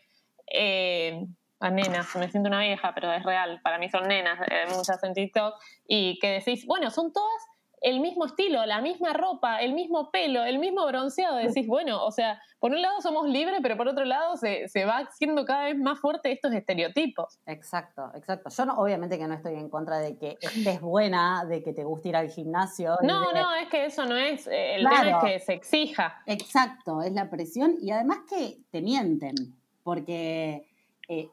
[0.50, 1.26] Eh,
[1.60, 5.02] a nenas, me siento una vieja, pero es real, para mí son nenas, eh, muchas
[5.02, 5.54] en TikTok,
[5.88, 7.42] y que decís, bueno, son todas
[7.80, 11.36] el mismo estilo, la misma ropa, el mismo pelo, el mismo bronceado.
[11.36, 14.84] Decís, bueno, o sea, por un lado somos libres, pero por otro lado se, se
[14.84, 17.38] va haciendo cada vez más fuerte estos estereotipos.
[17.46, 18.50] Exacto, exacto.
[18.50, 21.84] Yo no, obviamente que no estoy en contra de que estés buena, de que te
[21.84, 22.96] guste ir al gimnasio.
[23.02, 26.22] No, no, es que eso no es, eh, el tema es que se exija.
[26.26, 29.34] Exacto, es la presión y además que te mienten,
[29.82, 30.66] porque...
[31.08, 31.30] Eh,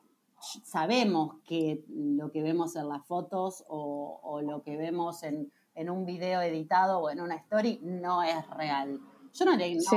[0.63, 6.05] sabemos que lo que vemos en las fotos o lo que vemos en, en un
[6.05, 8.99] video editado o en una story no es real.
[9.33, 9.51] Yo no,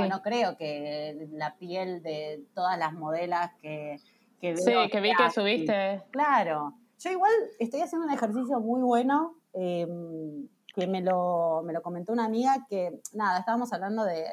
[0.08, 4.00] no, creo que la piel de todas las modelas que,
[4.40, 6.02] que Sí, que vi que subiste.
[6.10, 6.74] Claro.
[6.98, 12.12] Yo igual estoy haciendo un ejercicio muy bueno em, que me lo, me lo comentó
[12.12, 14.24] una amiga que, nada, estábamos hablando de,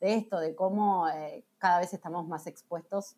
[0.00, 3.16] esto, de cómo eh, cada vez estamos más expuestos,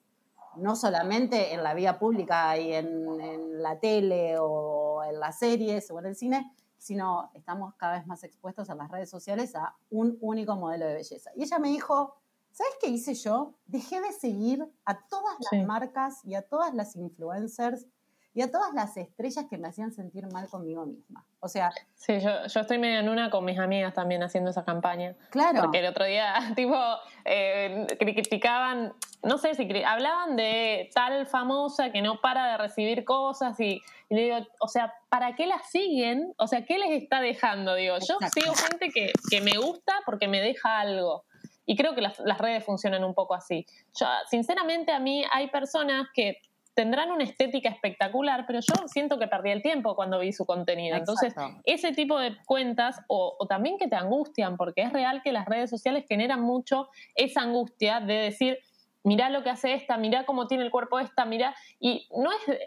[0.56, 5.90] no solamente en la vía pública y en, en la tele o en las series
[5.90, 6.52] o en el cine,
[6.86, 10.94] sino estamos cada vez más expuestos en las redes sociales a un único modelo de
[10.94, 11.32] belleza.
[11.34, 12.14] Y ella me dijo,
[12.52, 13.54] ¿sabes qué hice yo?
[13.66, 17.86] Dejé de seguir a todas las marcas y a todas las influencers
[18.34, 21.24] y a todas las estrellas que me hacían sentir mal conmigo misma.
[21.40, 21.72] O sea...
[21.96, 25.16] Sí, yo, yo estoy medio en una con mis amigas también haciendo esa campaña.
[25.30, 25.62] Claro.
[25.62, 26.78] Porque el otro día, tipo,
[27.24, 28.92] eh, criticaban,
[29.24, 34.22] no sé si hablaban de tal famosa que no para de recibir cosas y, le
[34.22, 36.32] digo, o sea, ¿para qué la siguen?
[36.38, 37.74] O sea, ¿qué les está dejando?
[37.74, 41.24] Digo, yo sigo gente que, que me gusta porque me deja algo.
[41.66, 43.66] Y creo que las, las, redes funcionan un poco así.
[43.98, 46.40] Yo, sinceramente, a mí hay personas que
[46.76, 50.94] tendrán una estética espectacular, pero yo siento que perdí el tiempo cuando vi su contenido.
[50.94, 55.46] Entonces, ese tipo de cuentas, o, también que te angustian, porque es real que las
[55.46, 58.58] redes sociales generan mucho esa angustia de decir,
[59.04, 62.58] mirá lo que hace esta, mirá cómo tiene el cuerpo esta, mirá, y no es...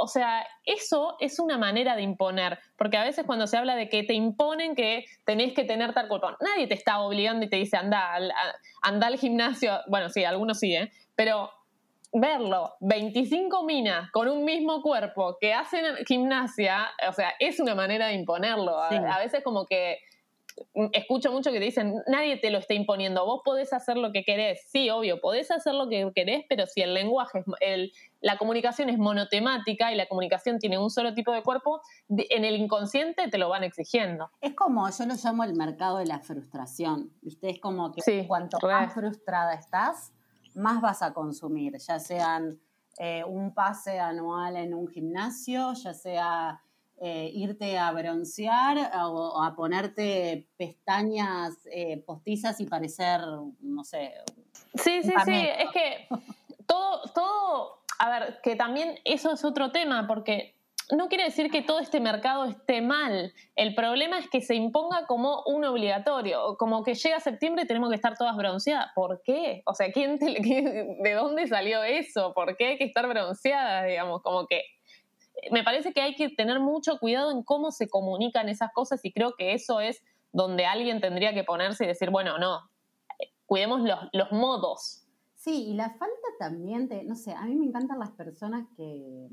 [0.00, 3.88] O sea, eso es una manera de imponer, porque a veces cuando se habla de
[3.88, 7.56] que te imponen que tenés que tener tal cuerpo, nadie te está obligando y te
[7.56, 8.16] dice anda,
[8.80, 10.92] anda al gimnasio, bueno, sí, algunos sí, ¿eh?
[11.16, 11.50] pero
[12.12, 18.06] verlo, 25 minas con un mismo cuerpo que hacen gimnasia, o sea, es una manera
[18.06, 18.78] de imponerlo.
[18.78, 19.98] A, veces como que
[20.92, 24.24] escucho mucho que te dicen, nadie te lo está imponiendo, vos podés hacer lo que
[24.24, 24.66] querés.
[24.68, 28.98] Sí, obvio, podés hacer lo que querés, pero si el lenguaje, el, la comunicación es
[28.98, 33.48] monotemática y la comunicación tiene un solo tipo de cuerpo, en el inconsciente te lo
[33.48, 34.30] van exigiendo.
[34.40, 37.50] Es como, yo lo llamo el mercado de la frustración, ¿viste?
[37.50, 40.12] Es como que cuanto más frustrada estás,
[40.54, 42.58] más vas a consumir, ya sean
[42.98, 46.60] eh, un pase anual en un gimnasio, ya sea
[47.00, 53.20] eh, irte a broncear o, a ponerte pestañas eh, postizas y parecer,
[53.60, 54.14] no sé.
[54.74, 56.08] Sí, sí, sí, es que
[56.66, 60.54] todo, todo, a ver, que también eso es otro tema, porque
[60.90, 63.34] no quiere decir que todo este mercado esté mal.
[63.56, 67.90] El problema es que se imponga como un obligatorio, como que llega septiembre y tenemos
[67.90, 68.90] que estar todas bronceadas.
[68.94, 69.62] ¿Por qué?
[69.66, 72.32] O sea, ¿quién ¿de dónde salió eso?
[72.32, 73.86] ¿Por qué hay que estar bronceadas?
[73.86, 74.62] Digamos, como que
[75.50, 79.12] me parece que hay que tener mucho cuidado en cómo se comunican esas cosas y
[79.12, 82.70] creo que eso es donde alguien tendría que ponerse y decir, bueno, no,
[83.46, 85.07] cuidemos los, los modos.
[85.48, 89.30] Sí, y la falta también, te, no sé, a mí me encantan las personas que,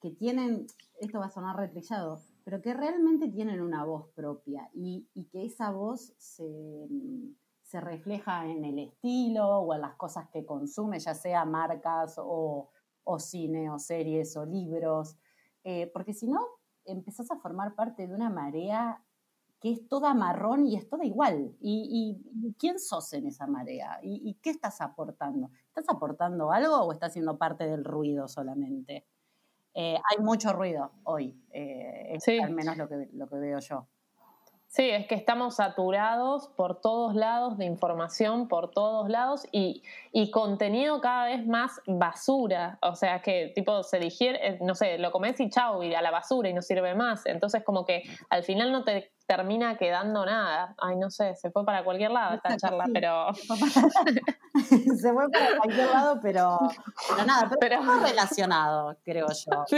[0.00, 0.66] que tienen,
[0.98, 5.70] esto va a sonar retrillado, pero que realmente tienen una voz propia y, que esa
[5.72, 6.88] voz se,
[7.82, 12.70] refleja en el estilo o en las cosas que consume, ya sea marcas o,
[13.18, 15.18] cine o series o libros,
[15.64, 16.40] eh, porque si no,
[16.86, 19.03] empezás a formar parte de una marea
[19.64, 21.56] que es toda marrón y es toda igual.
[21.58, 23.98] ¿Y, quién sos en esa marea?
[24.02, 25.48] ¿Y, qué estás aportando?
[25.68, 29.06] ¿Estás aportando algo o estás siendo parte del ruido solamente?
[29.72, 33.86] Eh, hay mucho ruido hoy, eh, al menos lo que, lo que veo yo.
[34.74, 40.32] Sí, es que estamos saturados por todos lados de información, por todos lados y, y,
[40.32, 42.80] contenido cada vez más basura.
[42.82, 46.02] O sea, que tipo se digiere, eh, no sé, lo comes y chau, y a
[46.02, 47.24] la basura y no sirve más.
[47.24, 50.74] Entonces, como que al final no te termina quedando nada.
[50.78, 53.32] Ay, no sé, se fue para cualquier lado esta charla, pero...
[54.54, 56.58] se fue para cualquier lado, pero,
[57.08, 58.00] pero nada, pero, pero...
[58.00, 59.64] relacionado, creo yo.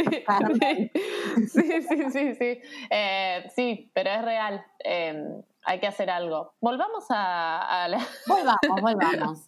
[1.48, 4.64] Sí, sí, sí, sí, eh, sí, pero es real.
[4.78, 6.54] Em, hay que hacer algo.
[6.60, 7.98] Volvamos a, la...
[8.26, 9.46] Volvamos, volvamos.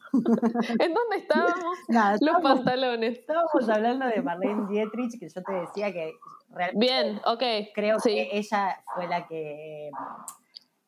[0.78, 1.76] ¿En dónde estábamos?
[2.20, 3.18] Los pantalones.
[3.18, 6.12] Estábamos hablando de Marlene Dietrich, que yo te decía que
[6.50, 6.78] realmente...
[6.78, 7.42] Bien, ok.
[7.74, 9.90] Creo que ella fue la que...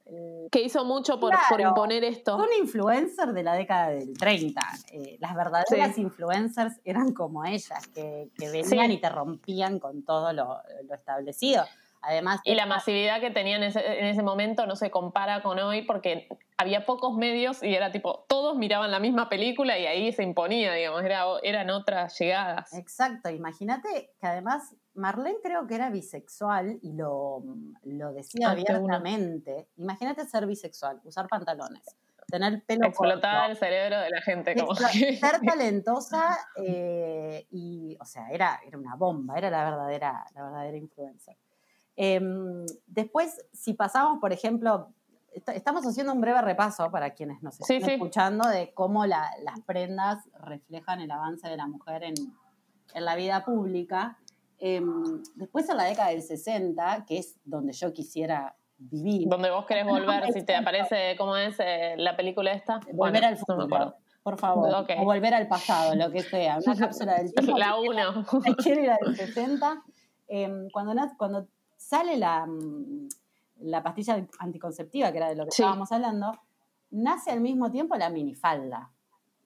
[0.07, 2.37] Eh, que hizo mucho por, imponer esto.
[2.37, 4.61] Fue una influencer de la década del 30.
[4.93, 10.61] Eh, las verdaderas influencers eran como ellas, que, venían y te rompían con todo lo
[10.93, 11.65] establecido.
[12.03, 16.29] Además, y la masividad que tenían en ese, momento no se compara con hoy porque
[16.57, 20.73] había pocos medios y era tipo, todos miraban la misma película y ahí se imponía,
[20.73, 22.73] digamos, era, eran otras llegadas.
[22.73, 27.43] Exacto, imagínate que además Marlene creo que era bisexual y lo,
[27.85, 29.69] lo decía ah, abiertamente.
[29.77, 31.85] Imagínate ser bisexual, usar pantalones,
[32.31, 34.55] tener pelo Explotar el cerebro de la gente.
[34.57, 40.45] Como Ser talentosa eh, y, o sea, era, era una bomba, era la verdadera, la
[40.45, 41.37] verdadera influencer.
[42.03, 44.89] Em, después, si pasamos, por ejemplo,
[45.53, 49.29] estamos haciendo un breve repaso para quienes nos están escuchando de cómo las
[49.67, 52.15] prendas reflejan el avance de la mujer en,
[52.95, 54.17] la vida pública.
[54.59, 59.29] Em, después, en la década del 60, que es donde yo quisiera vivir.
[59.29, 62.81] Donde vos querés volver, si te aparece, ¿cómo es eh, la película esta?
[62.95, 63.95] Volver al futuro.
[64.23, 64.87] por favor.
[64.99, 66.61] O volver al pasado, lo que sea.
[66.65, 67.59] Una cápsula del tiempo.
[67.59, 68.25] La 1.
[68.57, 69.83] Quiero ir al 60.
[70.73, 71.47] cuando, cuando
[71.81, 73.09] sale la, mm,
[73.63, 76.39] la pastilla anticonceptiva, que era de lo que estábamos hablando,
[76.91, 78.91] nace al mismo tiempo la minifalda.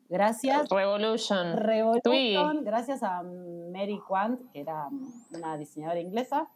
[0.09, 0.69] Gracias.
[0.69, 1.57] Revolution.
[1.57, 2.65] Revolution.
[2.65, 4.89] Gracias a Mary Quant, que era
[5.31, 6.51] una diseñadora inglesa,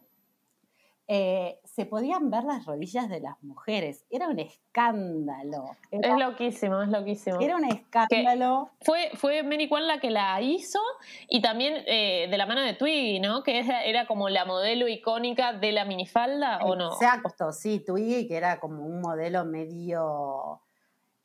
[1.11, 4.05] eh, se podían ver las rodillas de las mujeres.
[4.11, 5.71] Era un escándalo.
[5.89, 7.41] es loquísimo, es loquísimo.
[7.41, 8.69] Era un escándalo.
[8.81, 10.79] fue, fue Mary Kwan la que la hizo
[11.27, 13.41] y también eh, de la mano de Twiggy, ¿no?
[13.41, 16.93] Que era, como la modelo icónica de la minifalda, ¿o no?
[16.93, 20.61] Exacto, sí, Twiggy, que era como un modelo medio...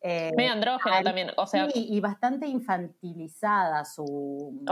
[0.00, 1.68] Eh, medio andrógeno también, o sea...
[1.74, 4.62] y bastante infantilizada su,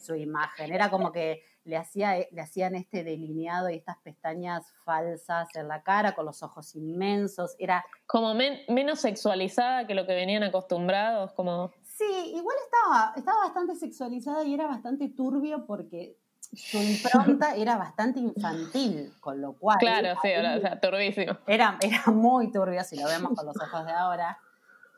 [0.00, 0.72] su imagen.
[0.72, 5.82] Era como que le, hacía, le hacían este delineado y estas pestañas falsas en la
[5.82, 7.54] cara con los ojos inmensos.
[7.58, 13.74] Era como menos sexualizada que lo que venían acostumbrados, como Sí, igual estaba, estaba bastante
[13.74, 16.18] sexualizada y era bastante turbio porque
[16.52, 19.78] su impronta era bastante infantil, con lo cual.
[19.78, 21.38] Claro, sí, o sea, turbísimo.
[21.46, 24.38] Era, era muy turbio si lo vemos con los ojos de ahora.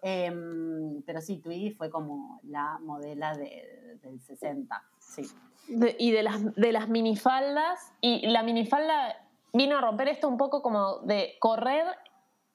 [0.02, 5.22] Em, pero sí, Twiggy fue como la modela de, del 60, sí.
[5.98, 9.16] Y de las, de las minifaldas, y la minifalda
[9.52, 11.84] vino a romper esto un poco como de correr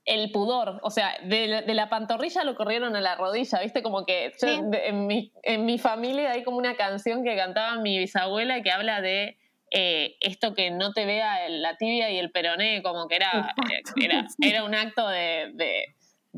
[0.06, 3.82] el pudor, o sea, de, la pantorrilla lo corrieron a la rodilla, ¿viste?
[3.82, 8.62] Como que en, mi, en mi familia hay como una canción que cantaba mi bisabuela
[8.62, 9.38] que habla de
[9.72, 13.56] eh, esto que no te vea la tibia y el peroné, como que era,
[13.96, 15.96] era, era un acto de de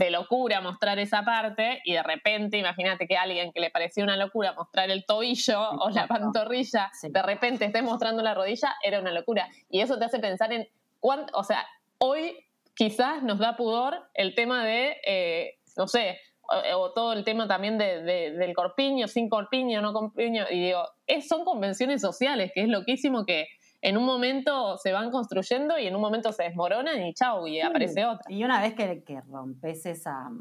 [0.09, 4.53] locura mostrar esa parte y de repente, imagínate que alguien que le parecía una locura
[4.53, 9.49] mostrar el tobillo o la pantorrilla, de repente esté mostrando la rodilla, era una locura.
[9.69, 10.67] Y eso te hace pensar en
[10.99, 11.65] cuánto, o sea,
[11.97, 16.19] hoy quizás nos da pudor el tema de, eh, no sé,
[16.75, 21.27] o, todo el tema también de, del corpiño, sin corpiño, no corpiño, y digo, es,
[21.27, 23.47] son convenciones sociales, que es loquísimo que
[23.85, 27.61] en un momento se van construyendo y en un momento se desmoronan y chau, y
[27.61, 28.25] aparece otra.
[28.33, 30.31] Y una vez que, que rompes esa,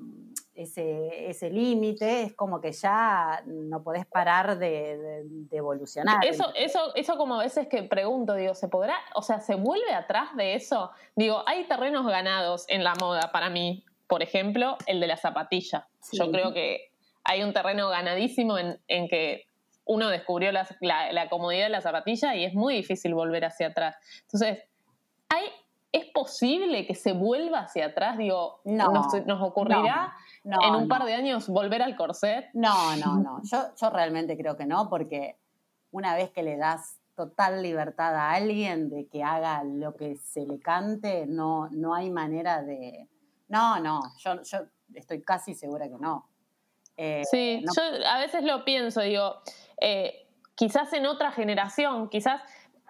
[0.54, 6.24] ese, ese límite, es como que ya no podés parar de, evolucionar.
[6.24, 9.92] Eso, eso, eso como a veces que pregunto, digo, ¿se podrá, o sea, se vuelve
[9.92, 10.90] atrás de eso?
[11.14, 13.84] Digo, hay terrenos ganados en la moda para mí.
[14.06, 15.86] Por ejemplo, el de la zapatilla.
[16.12, 16.92] Yo creo que
[17.24, 19.44] hay un terreno ganadísimo en, en que
[19.86, 23.96] uno descubrió la, la, comodidad de la zapatilla y es muy difícil volver hacia atrás.
[24.22, 24.62] Entonces,
[25.28, 25.44] hay,
[25.92, 28.16] ¿es posible que se vuelva hacia atrás?
[28.16, 30.14] Digo, no, nos, ocurrirá
[30.44, 32.46] en un par de años volver al corset?
[32.54, 33.40] No, no, no.
[33.42, 35.36] Yo, yo realmente creo que no, porque
[35.90, 40.44] una vez que le das total libertad a alguien de que haga lo que se
[40.44, 43.08] le cante, no, no hay manera de...
[43.48, 44.58] No, no, yo, yo
[44.94, 46.28] estoy casi segura que no.
[46.96, 49.42] Eh, sí, yo a veces lo pienso, digo,
[49.80, 52.40] eh, quizás en otra generación, quizás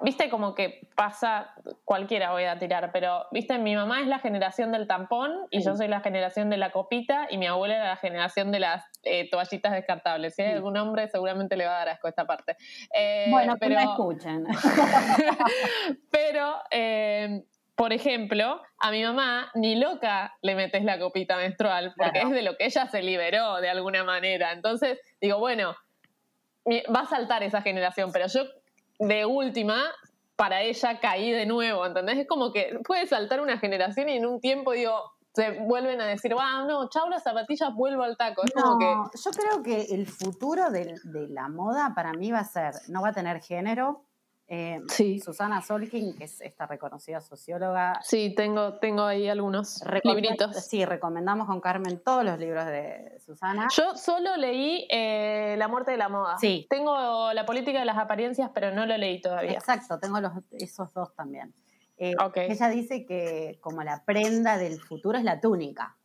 [0.00, 1.54] viste como que pasa,
[1.84, 5.76] cualquiera voy a tirar, pero viste, mi mamá es la generación del tampón y yo
[5.76, 9.30] soy la generación de la copita y mi abuela era la generación de las eh,
[9.30, 10.34] toallitas descartables.
[10.34, 12.56] Si hay algún hombre seguramente le va a dar asco esta parte.
[12.92, 14.44] Eh, bueno, pero me escuchen.
[16.10, 16.58] pero,
[17.76, 22.42] por ejemplo, a mi mamá ni loca le metes la copita menstrual porque es de
[22.42, 24.52] lo que ella se liberó de alguna manera.
[24.52, 25.74] Entonces, digo, bueno,
[26.94, 28.42] va a saltar esa generación, pero yo
[28.98, 29.82] de última,
[30.36, 32.18] para ella caí de nuevo, ¿entendés?
[32.18, 36.06] Es como que puede saltar una generación y en un tiempo, digo, se vuelven a
[36.06, 38.42] decir, wow, no, chau las zapatillas, vuelvo al taco.
[38.54, 40.94] no, yo creo que el futuro de,
[41.30, 44.04] la moda para mí va a ser, no va a tener género,
[44.54, 48.00] eh, Susana Solkin, que es esta reconocida socióloga.
[48.02, 50.64] Sí, tengo, tengo ahí algunos libritos.
[50.64, 53.68] Sí, recomendamos con Carmen todos los libros de Susana.
[53.74, 56.38] Yo solo leí eh, La muerte de la moda.
[56.38, 56.66] Sí.
[56.70, 59.52] Tengo La política de las apariencias, pero no lo leí todavía.
[59.52, 61.54] Exacto, tengo los, esos dos también.
[61.96, 65.96] Eh, ella dice que como la prenda del futuro es la túnica.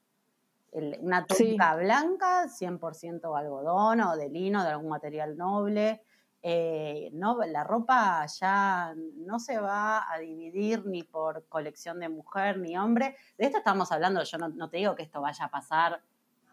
[0.72, 6.02] una túnica blanca, 100% algodón o de lino, de algún material noble
[6.42, 12.60] eh, no, la ropa ya no se va a dividir ni por colección de mujer
[12.60, 13.16] ni hombre.
[13.38, 16.02] De esto estamos hablando, yo no, te digo que esto vaya a pasar,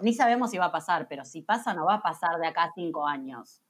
[0.00, 2.64] ni sabemos si va a pasar, pero si pasa no va a pasar de acá
[2.64, 3.60] a cinco años.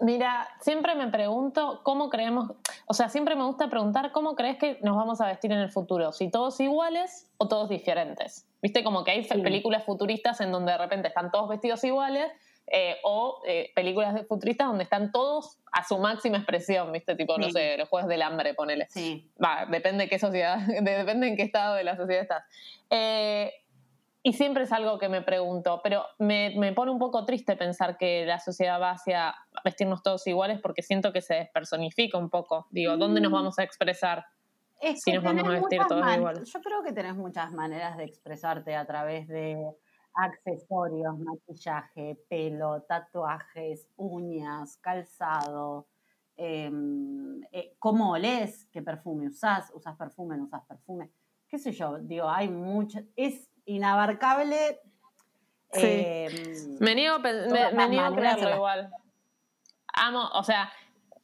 [0.00, 2.52] Mira, siempre me pregunto cómo creemos,
[2.86, 5.70] o sea, siempre me gusta preguntar cómo crees que nos vamos a vestir en el
[5.70, 8.46] futuro, si todos iguales o todos diferentes.
[8.60, 12.32] Viste como que hay películas futuristas en donde de repente están todos vestidos iguales
[12.66, 17.14] eh, o eh, películas de futuristas donde están todos a su máxima expresión, ¿viste?
[17.14, 18.86] Tipo, no sé, los Juegos del Hambre, ponele.
[18.88, 19.30] Sí.
[19.42, 22.44] Va, depende de qué sociedad, depende en qué estado de la sociedad estás.
[22.90, 23.52] Eh,
[24.22, 27.98] y siempre es algo que me pregunto, pero me, me, pone un poco triste pensar
[27.98, 32.66] que la sociedad va hacia vestirnos todos iguales porque siento que se despersonifica un poco.
[32.70, 33.34] Digo, ¿dónde nos mm.
[33.34, 34.24] vamos a expresar?
[34.96, 36.52] si nos vamos a vestir todos iguales.
[36.52, 39.74] Yo creo que tenés muchas maneras de expresarte a través de
[40.14, 45.86] accesorios, maquillaje, pelo, tatuajes, uñas, calzado,
[46.36, 51.10] em, eh, cómo olés, qué perfume usás, usás perfume, no usás perfume,
[51.48, 54.80] qué sé yo, digo, hay mucho, es inabarcable.
[55.72, 56.26] Sí.
[56.80, 58.90] Me niego, me, niego a creerlo igual.
[59.96, 60.72] Amo, o sea,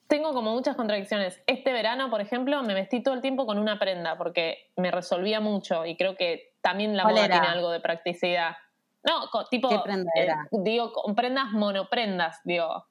[0.08, 1.40] tengo como muchas contradicciones.
[1.46, 5.40] Este verano, por ejemplo, me vestí todo el tiempo con una prenda porque me resolvía
[5.40, 8.56] mucho y creo que también la moda tiene algo de practicidad.
[9.02, 12.86] No, tipo, eh, digo, con prendas monoprendas, digo,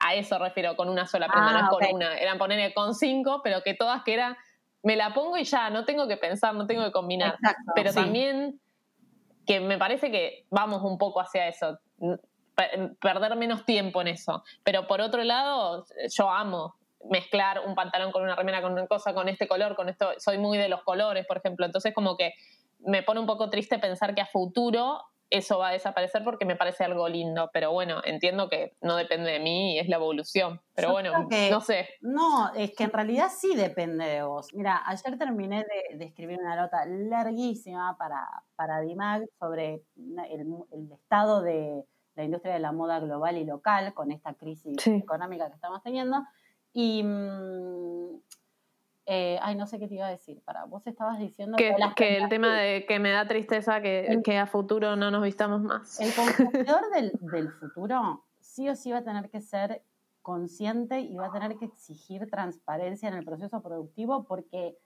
[0.00, 2.94] a eso refiero, con una sola prenda, no es ah, con una, eran ponerle con
[2.94, 4.36] cinco, pero que todas que era,
[4.82, 7.38] me la pongo y ya, no tengo que pensar, no tengo que combinar.
[7.76, 8.60] pero también
[9.46, 11.78] que me parece que vamos un poco hacia eso,
[13.00, 14.42] perder menos tiempo en eso.
[14.64, 16.74] Pero por otro lado, yo amo
[17.08, 20.38] mezclar un pantalón con una remera, con una cosa, con este color, con esto, soy
[20.38, 22.34] muy de los colores, por ejemplo, entonces como que
[22.78, 25.02] me pone un poco triste pensar que a futuro
[25.32, 29.30] eso va a desaparecer porque me parece algo lindo, pero bueno, entiendo que no depende
[29.30, 31.10] de mí y es la evolución, pero bueno,
[31.50, 31.88] no sé.
[32.02, 34.52] No, es que en realidad sí depende de vos.
[34.52, 35.64] Mira, ayer terminé
[35.96, 41.82] de, escribir una nota larguísima para, para DIMAG sobre el, estado de
[42.14, 46.22] la industria de la moda global y local con esta crisis económica que estamos teniendo.
[46.74, 48.20] Y mm,
[49.06, 50.40] eh, ay, no sé qué te iba a decir.
[50.44, 54.38] Para vos estabas diciendo que, que, el tema de que me da tristeza que, que,
[54.38, 56.00] a futuro no nos vistamos más.
[56.00, 59.82] El consumidor del, del, futuro sí o sí va a tener que ser
[60.22, 64.78] consciente y va a tener que exigir transparencia en el proceso productivo porque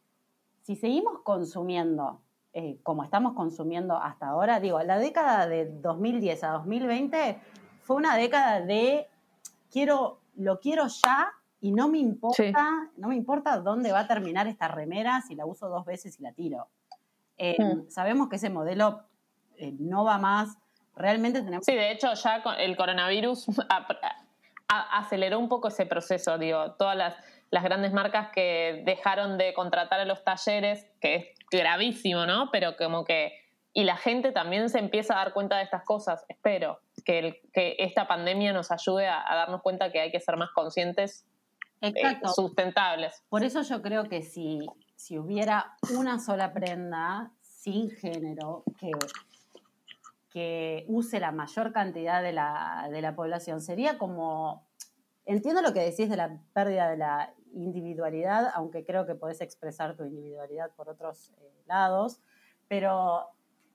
[0.62, 2.22] si seguimos consumiendo
[2.58, 7.38] eh, como estamos consumiendo hasta ahora, digo, la década de 2010 a 2020
[7.82, 9.08] fue una década de
[9.70, 14.46] quiero, lo quiero ya y no me importa, no me importa dónde va a terminar
[14.46, 16.68] esta remera si la uso dos veces y la tiro.
[17.38, 17.88] Eh, hmm.
[17.88, 19.02] Sabemos que ese modelo
[19.56, 20.56] eh, no va más.
[20.94, 21.64] Realmente tenemos.
[21.66, 23.46] Sí, de hecho, ya el coronavirus
[24.68, 26.38] aceleró un poco ese proceso.
[26.38, 27.14] Digo, todas las,
[27.50, 32.50] las grandes marcas que dejaron de contratar a los talleres, que es gravísimo, ¿no?
[32.50, 33.32] Pero como que.
[33.72, 36.80] Y la gente también se empieza a dar cuenta de estas cosas, espero.
[37.04, 41.26] que, que esta pandemia nos ayude a, darnos cuenta que hay que ser más conscientes,
[41.80, 43.22] eh, sustentables.
[43.28, 48.90] Por eso yo creo que si, si hubiera una sola prenda sin género que,
[50.30, 54.66] que use la mayor cantidad de la, de la población, sería como,
[55.24, 59.96] entiendo lo que decís de la pérdida de la individualidad, aunque creo que podés expresar
[59.96, 62.20] tu individualidad por otros eh, lados,
[62.68, 63.28] pero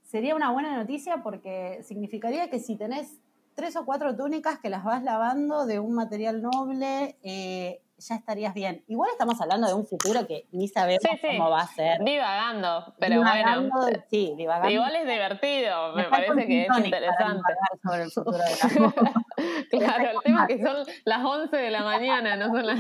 [0.03, 3.21] sería una buena noticia porque significaría que si tenés
[3.55, 8.53] tres o cuatro túnicas que las vas lavando de un material noble, eh, ya estarías
[8.53, 8.83] bien.
[8.87, 11.99] Igual estamos hablando de un futuro que ni sabemos cómo va a ser.
[12.03, 13.69] Divagando, pero bueno.
[14.09, 14.69] Sí, divagando.
[14.69, 17.53] Igual es divertido, me, parece que es interesante.
[17.83, 18.51] Sobre el futuro de
[19.69, 22.79] claro, el tema es que son las 11 de la mañana, no son las.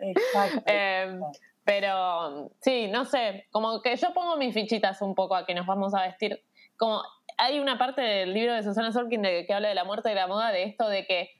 [0.00, 0.62] Exacto.
[0.74, 1.18] Eh,
[1.64, 5.66] pero sí, no sé, como que yo pongo mis fichitas un poco a que nos
[5.66, 6.42] vamos a vestir.
[6.76, 7.02] Como
[7.38, 10.16] hay una parte del libro de Susana Sorkin de, que habla de la muerte de
[10.16, 11.30] la moda, de esto de que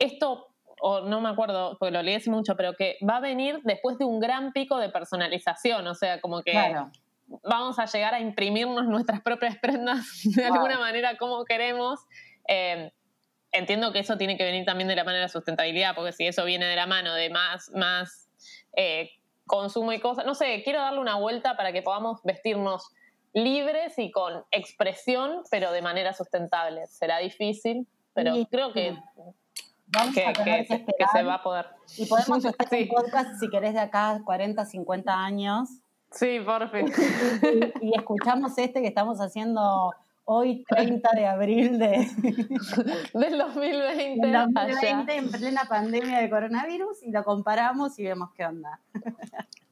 [0.00, 0.49] esto,
[0.80, 3.98] o no me acuerdo, porque lo leí hace mucho, pero que va a venir después
[3.98, 6.52] de un gran pico de personalización, o sea, como que
[7.44, 12.00] vamos a llegar a imprimirnos nuestras propias prendas de alguna manera como queremos.
[12.48, 12.92] Eh,
[13.52, 16.44] entiendo que eso tiene que venir también de la manera de sustentabilidad, porque si eso
[16.44, 18.28] viene de la mano de más, más
[18.76, 19.10] eh,
[19.46, 20.26] consumo y cosas.
[20.26, 22.88] No sé, quiero darle una vuelta para que podamos vestirnos
[23.32, 26.86] libres y con expresión, pero de manera sustentable.
[26.86, 28.96] Será difícil, pero creo que,
[29.92, 30.66] Vamos que,
[31.12, 31.66] se va a poder.
[31.96, 35.68] Y podemos hacer un podcast si querés de acá 40, 50 años.
[36.12, 36.92] Sí, por fin.
[37.80, 39.92] y escuchamos este que estamos haciendo
[40.32, 41.88] hoy 30 de abril de,
[43.14, 48.46] del 2020, del 2020 en plena pandemia de coronavirus y lo comparamos y vemos qué
[48.46, 48.78] onda.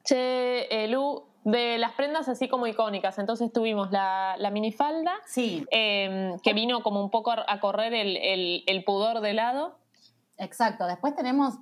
[0.04, 5.66] Che, eh, Lu, de las prendas así como icónicas, entonces tuvimos la, minifalda, sí.
[5.70, 9.76] Em, que vino como un poco a correr el, pudor de lado.
[10.38, 11.54] Exacto, después tenemos,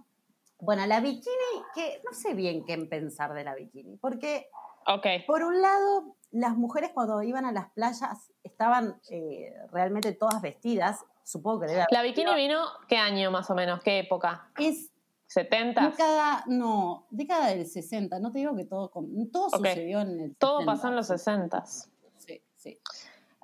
[0.60, 4.48] bueno, la bikini, que no sé bien qué pensar de la bikini, porque
[4.86, 5.24] okay.
[5.24, 11.04] por un lado las mujeres cuando iban a las playas estaban eh, realmente todas vestidas.
[11.24, 11.88] Supongo que debe haber.
[11.90, 13.82] ¿La bikini vino qué año más o menos?
[13.82, 14.50] ¿Qué época?
[14.58, 14.92] Es.
[15.34, 15.90] ¿70?
[15.90, 18.20] Década, no, década del 60.
[18.20, 18.92] No te digo que todo,
[19.32, 21.64] todo sucedió en el Todo pasó en los 60.
[21.64, 22.78] Sí, sí.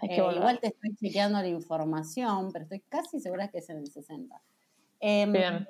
[0.02, 3.90] Eh, igual te estoy chequeando la información, pero estoy casi segura que es en el
[3.90, 4.40] 60.
[5.02, 5.66] Em, Bien.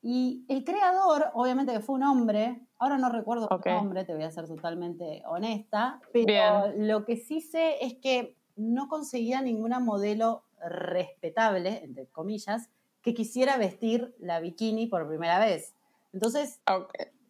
[0.00, 4.22] Y el creador, obviamente que fue un hombre, ahora no recuerdo su nombre, te voy
[4.22, 10.44] a ser totalmente honesta, pero lo que sí sé es que no conseguía ninguna modelo
[10.64, 12.70] respetable, entre comillas,
[13.02, 15.74] que quisiera vestir la bikini por primera vez.
[16.12, 16.60] Entonces,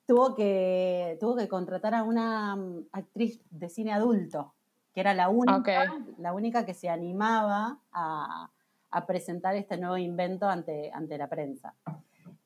[0.07, 4.53] tuvo, que, tuvo que contratar a una mm, actriz de cine adulto,
[4.93, 8.51] que era la única, la única que se animaba a,
[8.99, 11.74] a presentar este nuevo invento ante, ante la prensa.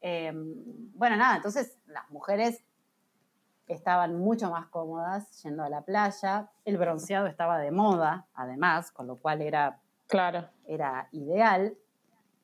[0.01, 0.55] Em,
[0.95, 2.65] bueno, nada, entonces las mujeres
[3.69, 9.07] estaban mucho más cómodas yendo a la playa, el bronceado estaba de moda, además, con
[9.07, 10.49] lo cual era, claro.
[10.67, 11.77] era ideal.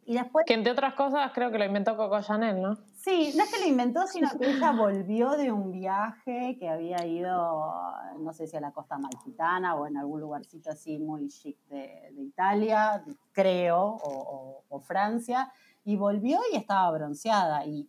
[0.09, 0.46] Y después...
[0.46, 2.78] Que entre otras cosas creo que lo inventó Coco Chanel, ¿no?
[2.96, 7.04] Sí, no es que lo inventó, sino que ella volvió de un viaje que había
[7.04, 7.74] ido,
[8.18, 12.11] no sé si a la costa malfitana o en algún lugarcito así muy chic de,
[12.16, 15.52] Italia, creo, o Francia,
[15.84, 17.66] y volvió y estaba bronceada.
[17.66, 17.86] Y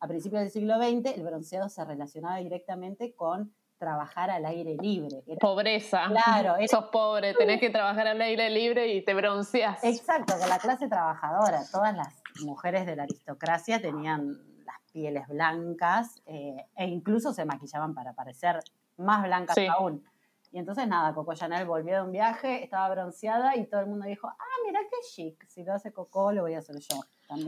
[0.00, 5.22] a principios del siglo XX el bronceado se relacionaba directamente con trabajar al aire libre.
[5.40, 6.06] Pobreza.
[6.08, 6.56] Claro.
[6.66, 9.82] Sos pobre, tenés que trabajar al aire libre y te bronceas.
[9.82, 11.62] Exacto, con la clase trabajadora.
[11.70, 17.94] Todas las mujeres de la aristocracia tenían las pieles blancas eh, e incluso se maquillaban
[17.94, 18.60] para parecer
[18.96, 20.04] más blancas aún.
[20.50, 24.06] Y entonces nada, Coco Chanel volvió de un viaje, estaba bronceada y todo el mundo
[24.06, 27.00] dijo, ah, mira qué chic, si lo hace Coco lo voy a hacer yo.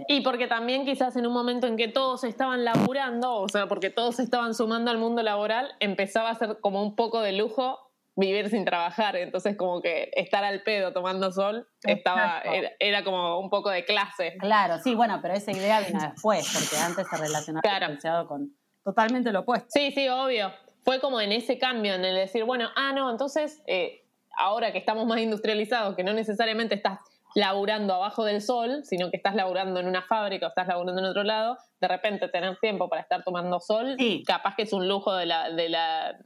[0.09, 3.91] Y porque también quizás en un momento en que todos estaban laburando, o sea, porque
[3.91, 7.79] todos estaban sumando al mundo laboral, empezaba a ser como un poco de lujo
[8.17, 12.43] vivir sin trabajar, entonces como que estar al pedo tomando sol estaba
[12.79, 14.37] era, como un poco de clase.
[14.39, 18.27] Claro, sí, bueno, pero esa idea vino después, porque antes se relacionaba claro.
[18.29, 18.55] con
[18.85, 19.69] totalmente lo opuesto.
[19.71, 20.53] Sí, sí, obvio.
[20.85, 24.07] Fue como en ese cambio, en el decir, bueno, ah, no, entonces eh,
[24.37, 27.01] ahora que estamos más industrializados, que no necesariamente estás
[27.35, 31.09] laburando abajo del sol, sino que estás laburando en una fábrica o estás laburando en
[31.09, 35.15] otro lado, de repente tener tiempo para estar tomando sol, capaz que es un lujo
[35.15, 36.19] de la, de la,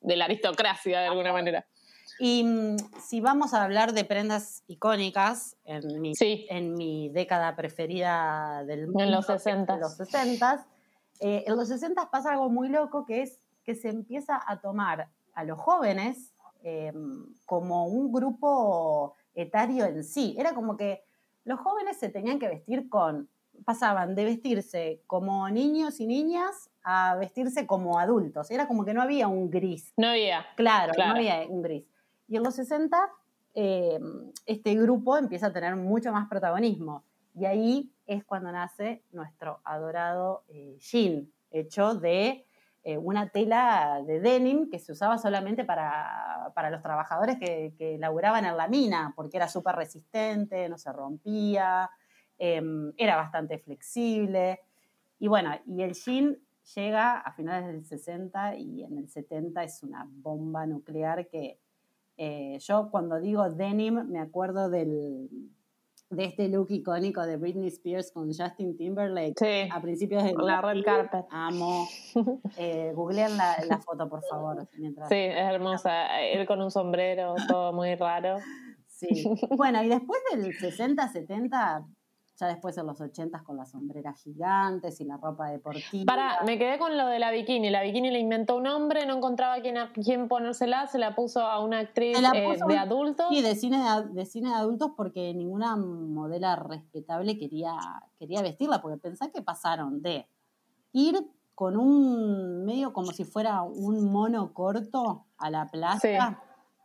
[0.00, 1.66] de la aristocracia de alguna manera.
[2.18, 8.64] Y mm, si vamos a hablar de prendas icónicas, en mi, en mi década preferida
[8.64, 9.74] del mundo, en los 60.
[9.74, 10.66] En los 60,
[11.20, 15.08] eh, en los 60 pasa algo muy loco que es que se empieza a tomar
[15.34, 16.32] a los jóvenes
[16.64, 16.92] eh,
[17.46, 20.34] como un grupo etario en sí.
[20.38, 21.02] Era como que
[21.44, 23.28] los jóvenes se tenían que vestir con,
[23.64, 28.50] pasaban de vestirse como niños y niñas a vestirse como adultos.
[28.50, 29.92] Era como que no había un gris.
[29.96, 30.46] No había.
[30.56, 31.84] Claro, no había un gris.
[32.28, 33.10] Y en los 60
[33.54, 33.98] eh,
[34.46, 37.04] este grupo empieza a tener mucho más protagonismo.
[37.34, 42.46] Y ahí es cuando nace nuestro adorado eh, jean, hecho de
[42.88, 48.46] eh, una tela de denim que se usaba solamente para, los trabajadores que, que, laburaban
[48.46, 51.90] en la mina, porque era súper resistente, no se rompía,
[52.38, 54.60] em, era bastante flexible.
[55.18, 56.38] Y bueno, y el jean
[56.74, 61.60] llega a finales del 60 y en el 70 es una bomba nuclear que
[62.16, 65.28] eh, yo cuando digo denim me acuerdo del,
[66.10, 70.82] de este look icónico de Britney Spears con Justin Timberlake a principios de la red
[70.82, 71.26] carpet.
[71.30, 71.86] Amo.
[72.56, 74.66] Eh, googleen la, foto, por favor.
[74.72, 76.20] Sí, es hermosa.
[76.20, 78.38] Él con un sombrero, todo muy raro.
[78.86, 79.24] Sí.
[79.56, 81.86] Bueno, y después del 60, 70,
[82.38, 86.04] ya después en los 80 con las sombreras gigantes y la ropa deportiva.
[86.06, 87.68] Para, me quedé con lo de la bikini.
[87.68, 91.60] La bikini la inventó un hombre, no encontraba quién, quién ponérsela, se la puso a
[91.60, 93.26] una actriz eh, de adultos.
[93.30, 93.82] Sí, de cine
[94.12, 97.74] de, cine de adultos porque ninguna modela respetable quería,
[98.18, 100.28] quería vestirla, porque pensá que pasaron de
[100.92, 101.16] ir
[101.56, 106.40] con un medio como si fuera un mono corto a la plaza,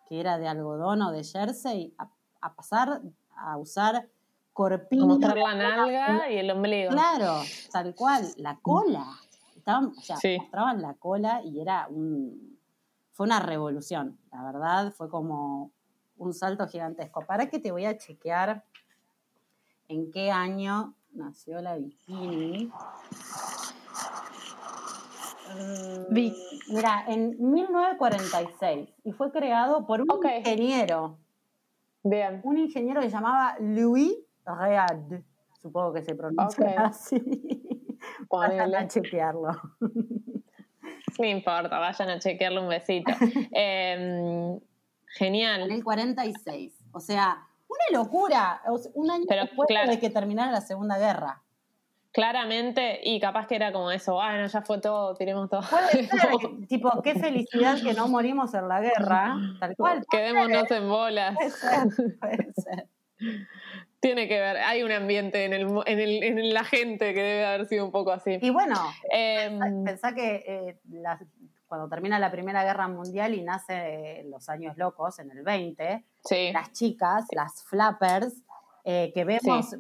[0.10, 1.96] que era de algodón o de jersey,
[2.42, 3.02] a pasar
[3.36, 4.10] a usar
[4.54, 5.08] corpiño.
[5.08, 6.92] Mostrar la nalga y el ombligo.
[6.92, 7.42] Claro,
[7.72, 9.06] tal cual, la cola.
[9.58, 12.58] Estaban, o sea, mostraban la cola y era un.
[13.12, 15.72] Fue una revolución, la verdad, fue como
[16.18, 17.26] un salto gigantesco.
[17.26, 18.64] ¿Para qué te voy a chequear
[19.88, 22.72] en qué año nació la bikini?
[25.54, 26.14] Mm,
[26.70, 31.18] mira, en 1946 y fue creado por un ingeniero.
[32.04, 32.42] Bien.
[32.44, 35.22] Un ingeniero que se llamaba Louis Read,
[35.62, 37.22] supongo que se pronuncia así.
[38.30, 39.52] Vayan a chequearlo.
[41.20, 43.12] No importa, vayan a chequearlo un besito.
[43.52, 44.60] Em,
[45.08, 45.62] genial.
[45.64, 46.74] En el 46.
[46.92, 48.62] O sea, una locura.
[48.94, 51.42] Un año después de que terminara la Segunda Guerra.
[52.12, 55.62] Claramente, y capaz que era como eso, ah, no, ya fue todo, tiremos todo.
[55.68, 60.06] Puede ser, tipo, qué felicidad que no morimos en la guerra, tal cual.
[60.12, 61.36] Quedémonos en bolas.
[61.36, 62.88] Puede ser, puede ser.
[64.04, 67.46] Tiene que ver, hay un ambiente en, el, en, el, en la gente que debe
[67.46, 68.38] haber sido un poco así.
[68.42, 68.76] Y bueno,
[69.10, 70.78] em, pensá, que eh,
[71.68, 76.04] cuando termina la Primera Guerra Mundial y nace los años locos, en el 20,
[76.52, 78.44] las chicas, las flappers,
[78.84, 79.74] eh, que vemos...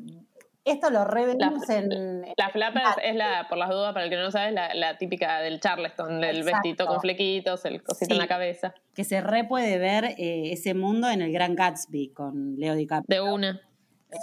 [0.63, 2.21] Esto lo revemos en...
[2.37, 4.97] La flappers es la, por las dudas, para el que no lo sabe, la, la
[4.97, 8.73] típica del Charleston, del vestido con flequitos, el cosito en la cabeza.
[8.95, 13.25] Que se re puede ver eh, ese mundo en el Gran Gatsby con Leo DiCaprio.
[13.25, 13.61] De una.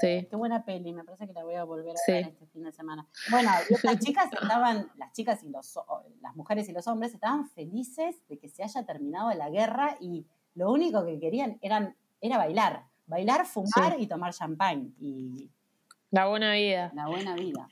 [0.00, 0.26] Sí.
[0.28, 2.72] Qué buena peli, me parece que la voy a volver a ver este fin de
[2.72, 3.06] semana.
[3.30, 3.50] Bueno,
[3.82, 5.78] las chicas estaban, las chicas y los,
[6.20, 10.26] las mujeres y los hombres estaban felices de que se haya terminado la guerra y
[10.54, 14.94] lo único que querían eran, era bailar, bailar, fumar y tomar champán.
[15.00, 15.50] Y
[16.10, 16.90] la buena vida.
[16.94, 17.68] La buena vida.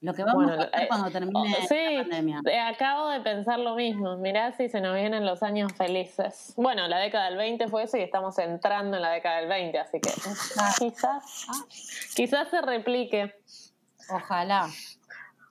[0.00, 2.40] Lo que vamos a hacer eh, cuando termine oh, la pandemia.
[2.46, 4.16] Eh, acabo de pensar lo mismo.
[4.16, 6.54] Mirá si se nos vienen los años felices.
[6.56, 9.78] Bueno, la década del 20 fue eso y estamos entrando en la década del 20,
[9.78, 10.10] así que
[10.78, 11.64] quizás, ah.
[12.14, 13.34] quizás se replique.
[14.08, 14.68] Ojalá.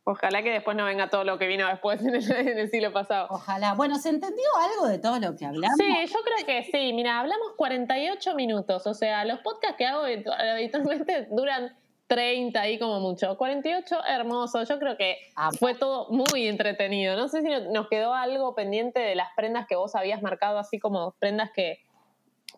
[0.05, 3.27] Ojalá que después no venga todo lo que vino después en el, siglo pasado.
[3.29, 3.73] Ojalá.
[3.73, 5.75] Bueno, ¿se entendió algo de todo lo que hablamos?
[5.77, 6.93] Sí, yo creo que sí.
[6.93, 8.87] Mira, hablamos 48 minutos.
[8.87, 11.75] O sea, los podcasts que hago habitualmente duran
[12.07, 13.37] 30 ahí como mucho.
[13.37, 14.63] 48, hermoso.
[14.63, 17.15] Yo creo que ah, fue todo muy entretenido.
[17.15, 20.79] No sé si nos quedó algo pendiente de las prendas que vos habías marcado, así
[20.79, 21.79] como prendas que,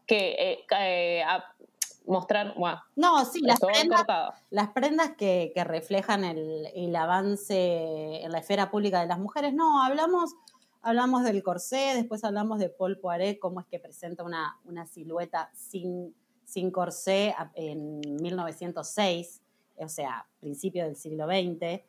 [0.06, 1.24] que eh, eh,
[2.06, 2.56] mostrar.
[2.96, 4.06] no, sí, las prendas,
[4.50, 9.54] las prendas que, reflejan el, el, avance en la esfera pública de las mujeres.
[9.54, 10.32] No, hablamos.
[10.82, 15.52] Hablamos del corsé, después hablamos de Paul Poiret, cómo es que presenta una, una silueta
[15.54, 19.39] sin, sin corsé en 1906,
[19.80, 21.82] o sea, principio del siglo XX.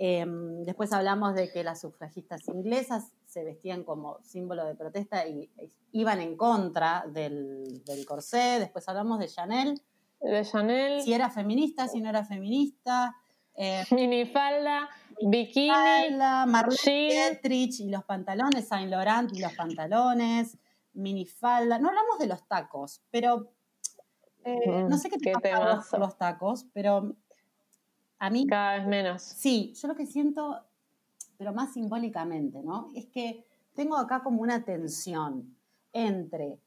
[0.00, 5.50] Em, después hablamos de que las sufragistas inglesas se vestían como símbolo de protesta y,
[5.92, 8.58] iban en contra del, corsé.
[8.60, 9.80] Después hablamos de Chanel.
[10.20, 11.02] De Chanel.
[11.02, 13.16] Si era feminista, si no era feminista.
[13.60, 14.88] Eh, minifalda,
[15.20, 15.72] bikini,
[16.46, 20.56] Marlene y los pantalones, Saint Laurent y los pantalones,
[20.92, 21.80] minifalda.
[21.80, 23.50] No hablamos de los tacos, pero
[24.44, 27.16] eh, no sé qué te pasa los tacos, pero
[28.18, 28.46] a mí...
[28.46, 29.22] Cada vez menos.
[29.22, 30.60] Sí, yo lo que siento,
[31.36, 32.90] pero más simbólicamente, ¿no?
[32.94, 33.44] Es que
[33.74, 35.56] tengo acá como una tensión
[35.92, 36.58] entre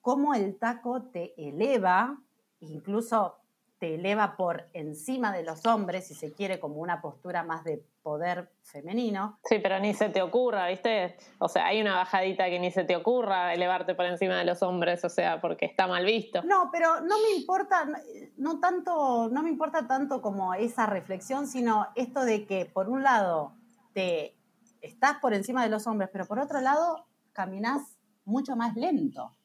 [0.00, 2.20] cómo el taco te eleva,
[2.60, 3.36] incluso
[3.84, 7.84] te eleva por encima de los hombres, si se quiere, como una postura más de
[8.02, 9.38] poder femenino.
[9.44, 11.18] Sí, pero ni se te ocurra, ¿viste?
[11.38, 14.62] O sea, hay una bajadita que ni se te ocurra elevarte por encima de los
[14.62, 16.40] hombres, o sea, porque está mal visto.
[16.44, 17.86] No, pero no me importa,
[18.38, 23.02] no tanto, no me importa tanto como esa reflexión, sino esto de que por un
[23.02, 23.52] lado
[23.92, 24.34] te
[24.80, 27.04] estás por encima de los hombres, pero por otro lado
[27.34, 29.36] caminas mucho más lento.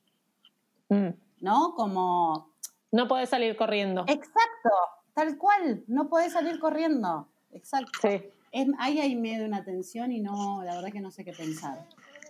[0.88, 1.10] Mm.
[1.42, 1.74] ¿No?
[1.76, 2.49] Como
[2.92, 4.02] no podés salir corriendo.
[4.08, 4.70] Exacto,
[5.14, 7.28] tal cual, no podés salir corriendo.
[7.52, 8.00] Exacto.
[8.02, 8.22] Sí.
[8.52, 11.86] Es, ahí hay medio una tensión y no, la verdad que no sé qué pensar.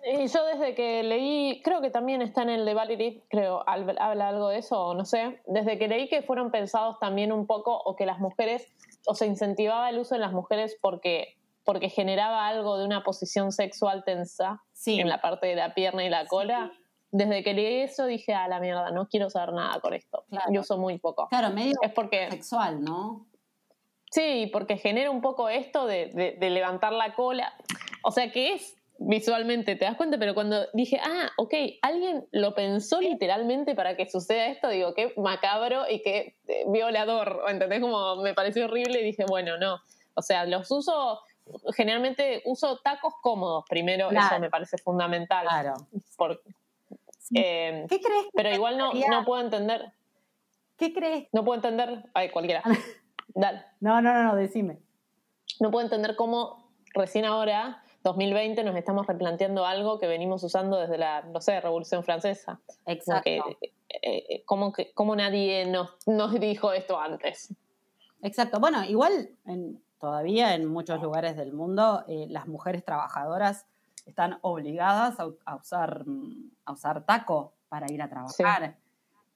[0.06, 4.30] Y yo desde que leí, creo que también está en el de Valerie, creo, habla
[4.30, 7.78] algo de eso, o no sé, desde que leí que fueron pensados también un poco,
[7.78, 8.66] o que las mujeres,
[9.06, 11.36] o se incentivaba el uso en las mujeres porque,
[11.66, 16.10] porque generaba algo de una posición sexual tensa en la parte de la pierna y
[16.10, 16.72] la cola
[17.12, 20.26] desde que leí eso dije, a la mierda, no quiero saber nada con esto.
[20.52, 21.28] Yo uso muy poco.
[21.28, 23.26] Claro, medio es porque, sexual, ¿no?
[24.12, 27.54] Sí, porque genera un poco esto de, levantar la cola.
[28.04, 30.18] O sea, que es visualmente, ¿te das cuenta?
[30.18, 35.14] Pero cuando dije, ah, ok, alguien lo pensó literalmente para que suceda esto, digo, qué
[35.16, 37.80] macabro y qué eh, violador, ¿entendés?
[37.80, 39.80] Como me pareció horrible y dije, bueno, no.
[40.16, 41.22] O sea, los uso,
[41.76, 45.48] generalmente uso tacos cómodos primero, eso me parece fundamental.
[45.48, 45.76] Claro.
[47.34, 48.26] Eh, ¿Qué crees?
[48.34, 49.94] pero igual no, no puedo entender.
[50.78, 51.28] ¿Qué crees?
[51.34, 52.10] No puedo entender.
[52.14, 52.64] Ay, cualquiera.
[53.36, 53.64] Dale.
[53.80, 54.80] No, no, no, no, decime.
[55.60, 60.98] No puedo entender cómo recién ahora, 2020, nos estamos replanteando algo que venimos usando desde
[60.98, 62.62] la, no sé, Revolución Francesa.
[62.86, 63.30] Exacto.
[63.30, 67.54] Eh, como que, como nadie nos, nos dijo esto antes.
[68.22, 68.60] Exacto.
[68.60, 69.30] Bueno, igual
[70.00, 73.66] todavía en muchos lugares del mundo eh, las mujeres trabajadoras
[74.10, 76.06] están obligadas a, usar,
[76.66, 78.78] a usar taco para ir a trabajar.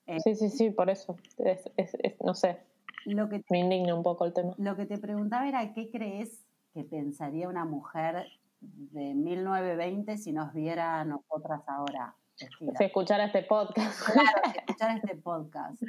[0.06, 1.16] Eh, sí, sí, sí, por eso.
[2.24, 2.60] no sé.
[3.06, 4.54] Lo que me indigna un poco el tema.
[4.58, 8.28] Lo que te preguntaba era, ¿qué crees que pensaría una mujer
[8.60, 12.16] de 1920 si nos viera a nosotras ahora?
[12.36, 14.12] Si escuchara este podcast.
[14.12, 15.82] Claro, si escuchara este podcast.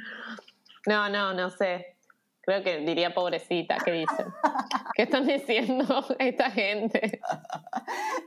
[0.87, 1.97] No, no, no sé.
[2.45, 4.27] Creo que diría pobrecita, ¿qué dicen?
[4.95, 5.83] ¿Qué están diciendo
[6.19, 7.19] esta gente?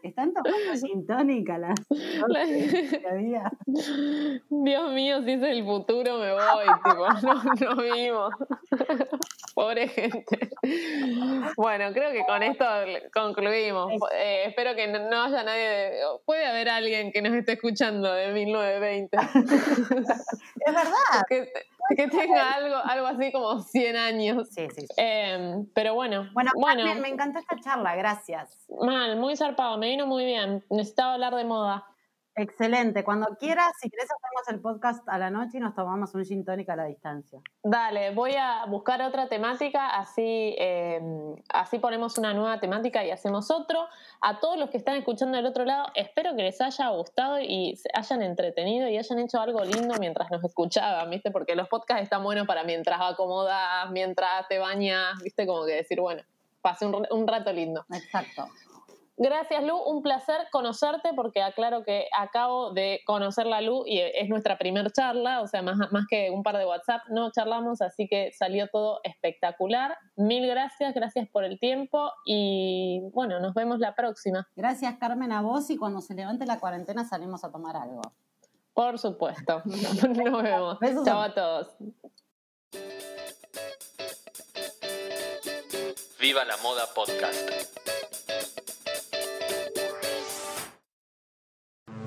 [0.02, 1.78] Están tomando sintónica las.
[4.50, 8.34] Dios mío, si es el futuro me voy, tipo, no, no vimos.
[9.54, 10.50] Pobre gente.
[11.56, 12.64] Bueno, creo que con esto
[13.12, 13.92] concluimos.
[14.12, 15.92] Eh, espero que no haya nadie.
[16.24, 19.16] puede haber alguien que nos esté escuchando de 1920.
[19.16, 21.24] es verdad.
[21.96, 24.48] que tenga algo, algo así como 100 años.
[24.50, 24.86] Sí, sí.
[24.96, 26.28] Em, pero bueno.
[26.32, 26.94] Bueno, bueno.
[26.96, 28.66] Me, encantó esta charla, gracias.
[28.80, 30.64] Mal, muy zarpado, me vino muy bien.
[30.70, 31.84] Necesitaba hablar de moda.
[32.38, 33.02] Excelente.
[33.02, 36.44] Cuando quieras, si quieres, hacemos el podcast a la noche y nos tomamos un gin
[36.44, 37.40] tonic a la distancia.
[37.64, 43.50] Dale, voy a buscar otra temática, así, em, así ponemos una nueva temática y hacemos
[43.50, 43.88] otro.
[44.20, 47.74] A todos los que están escuchando del otro lado, espero que les haya gustado y
[47.74, 51.32] se hayan entretenido y hayan hecho algo lindo mientras nos escuchaban, ¿viste?
[51.32, 55.44] Porque los podcasts están buenos para mientras acomodas, mientras te bañas, ¿viste?
[55.44, 56.22] Como que decir, bueno,
[56.62, 57.84] pase un rato lindo.
[57.92, 58.48] Exacto.
[59.20, 59.76] Gracias, Lu.
[59.76, 64.88] Un placer conocerte porque aclaro que acabo de conocer la Lu y es nuestra primera
[64.90, 68.68] charla, o sea, más, más que un par de WhatsApp, no charlamos, así que salió
[68.68, 69.96] todo espectacular.
[70.14, 74.48] Mil gracias, gracias por el tiempo y bueno, nos vemos la próxima.
[74.54, 78.02] Gracias, Carmen, a vos y cuando se levante la cuarentena salimos a tomar algo.
[78.72, 79.62] Por supuesto.
[79.64, 80.78] nos vemos.
[81.04, 81.74] Chao a todos.
[86.20, 88.07] Viva la Moda Podcast.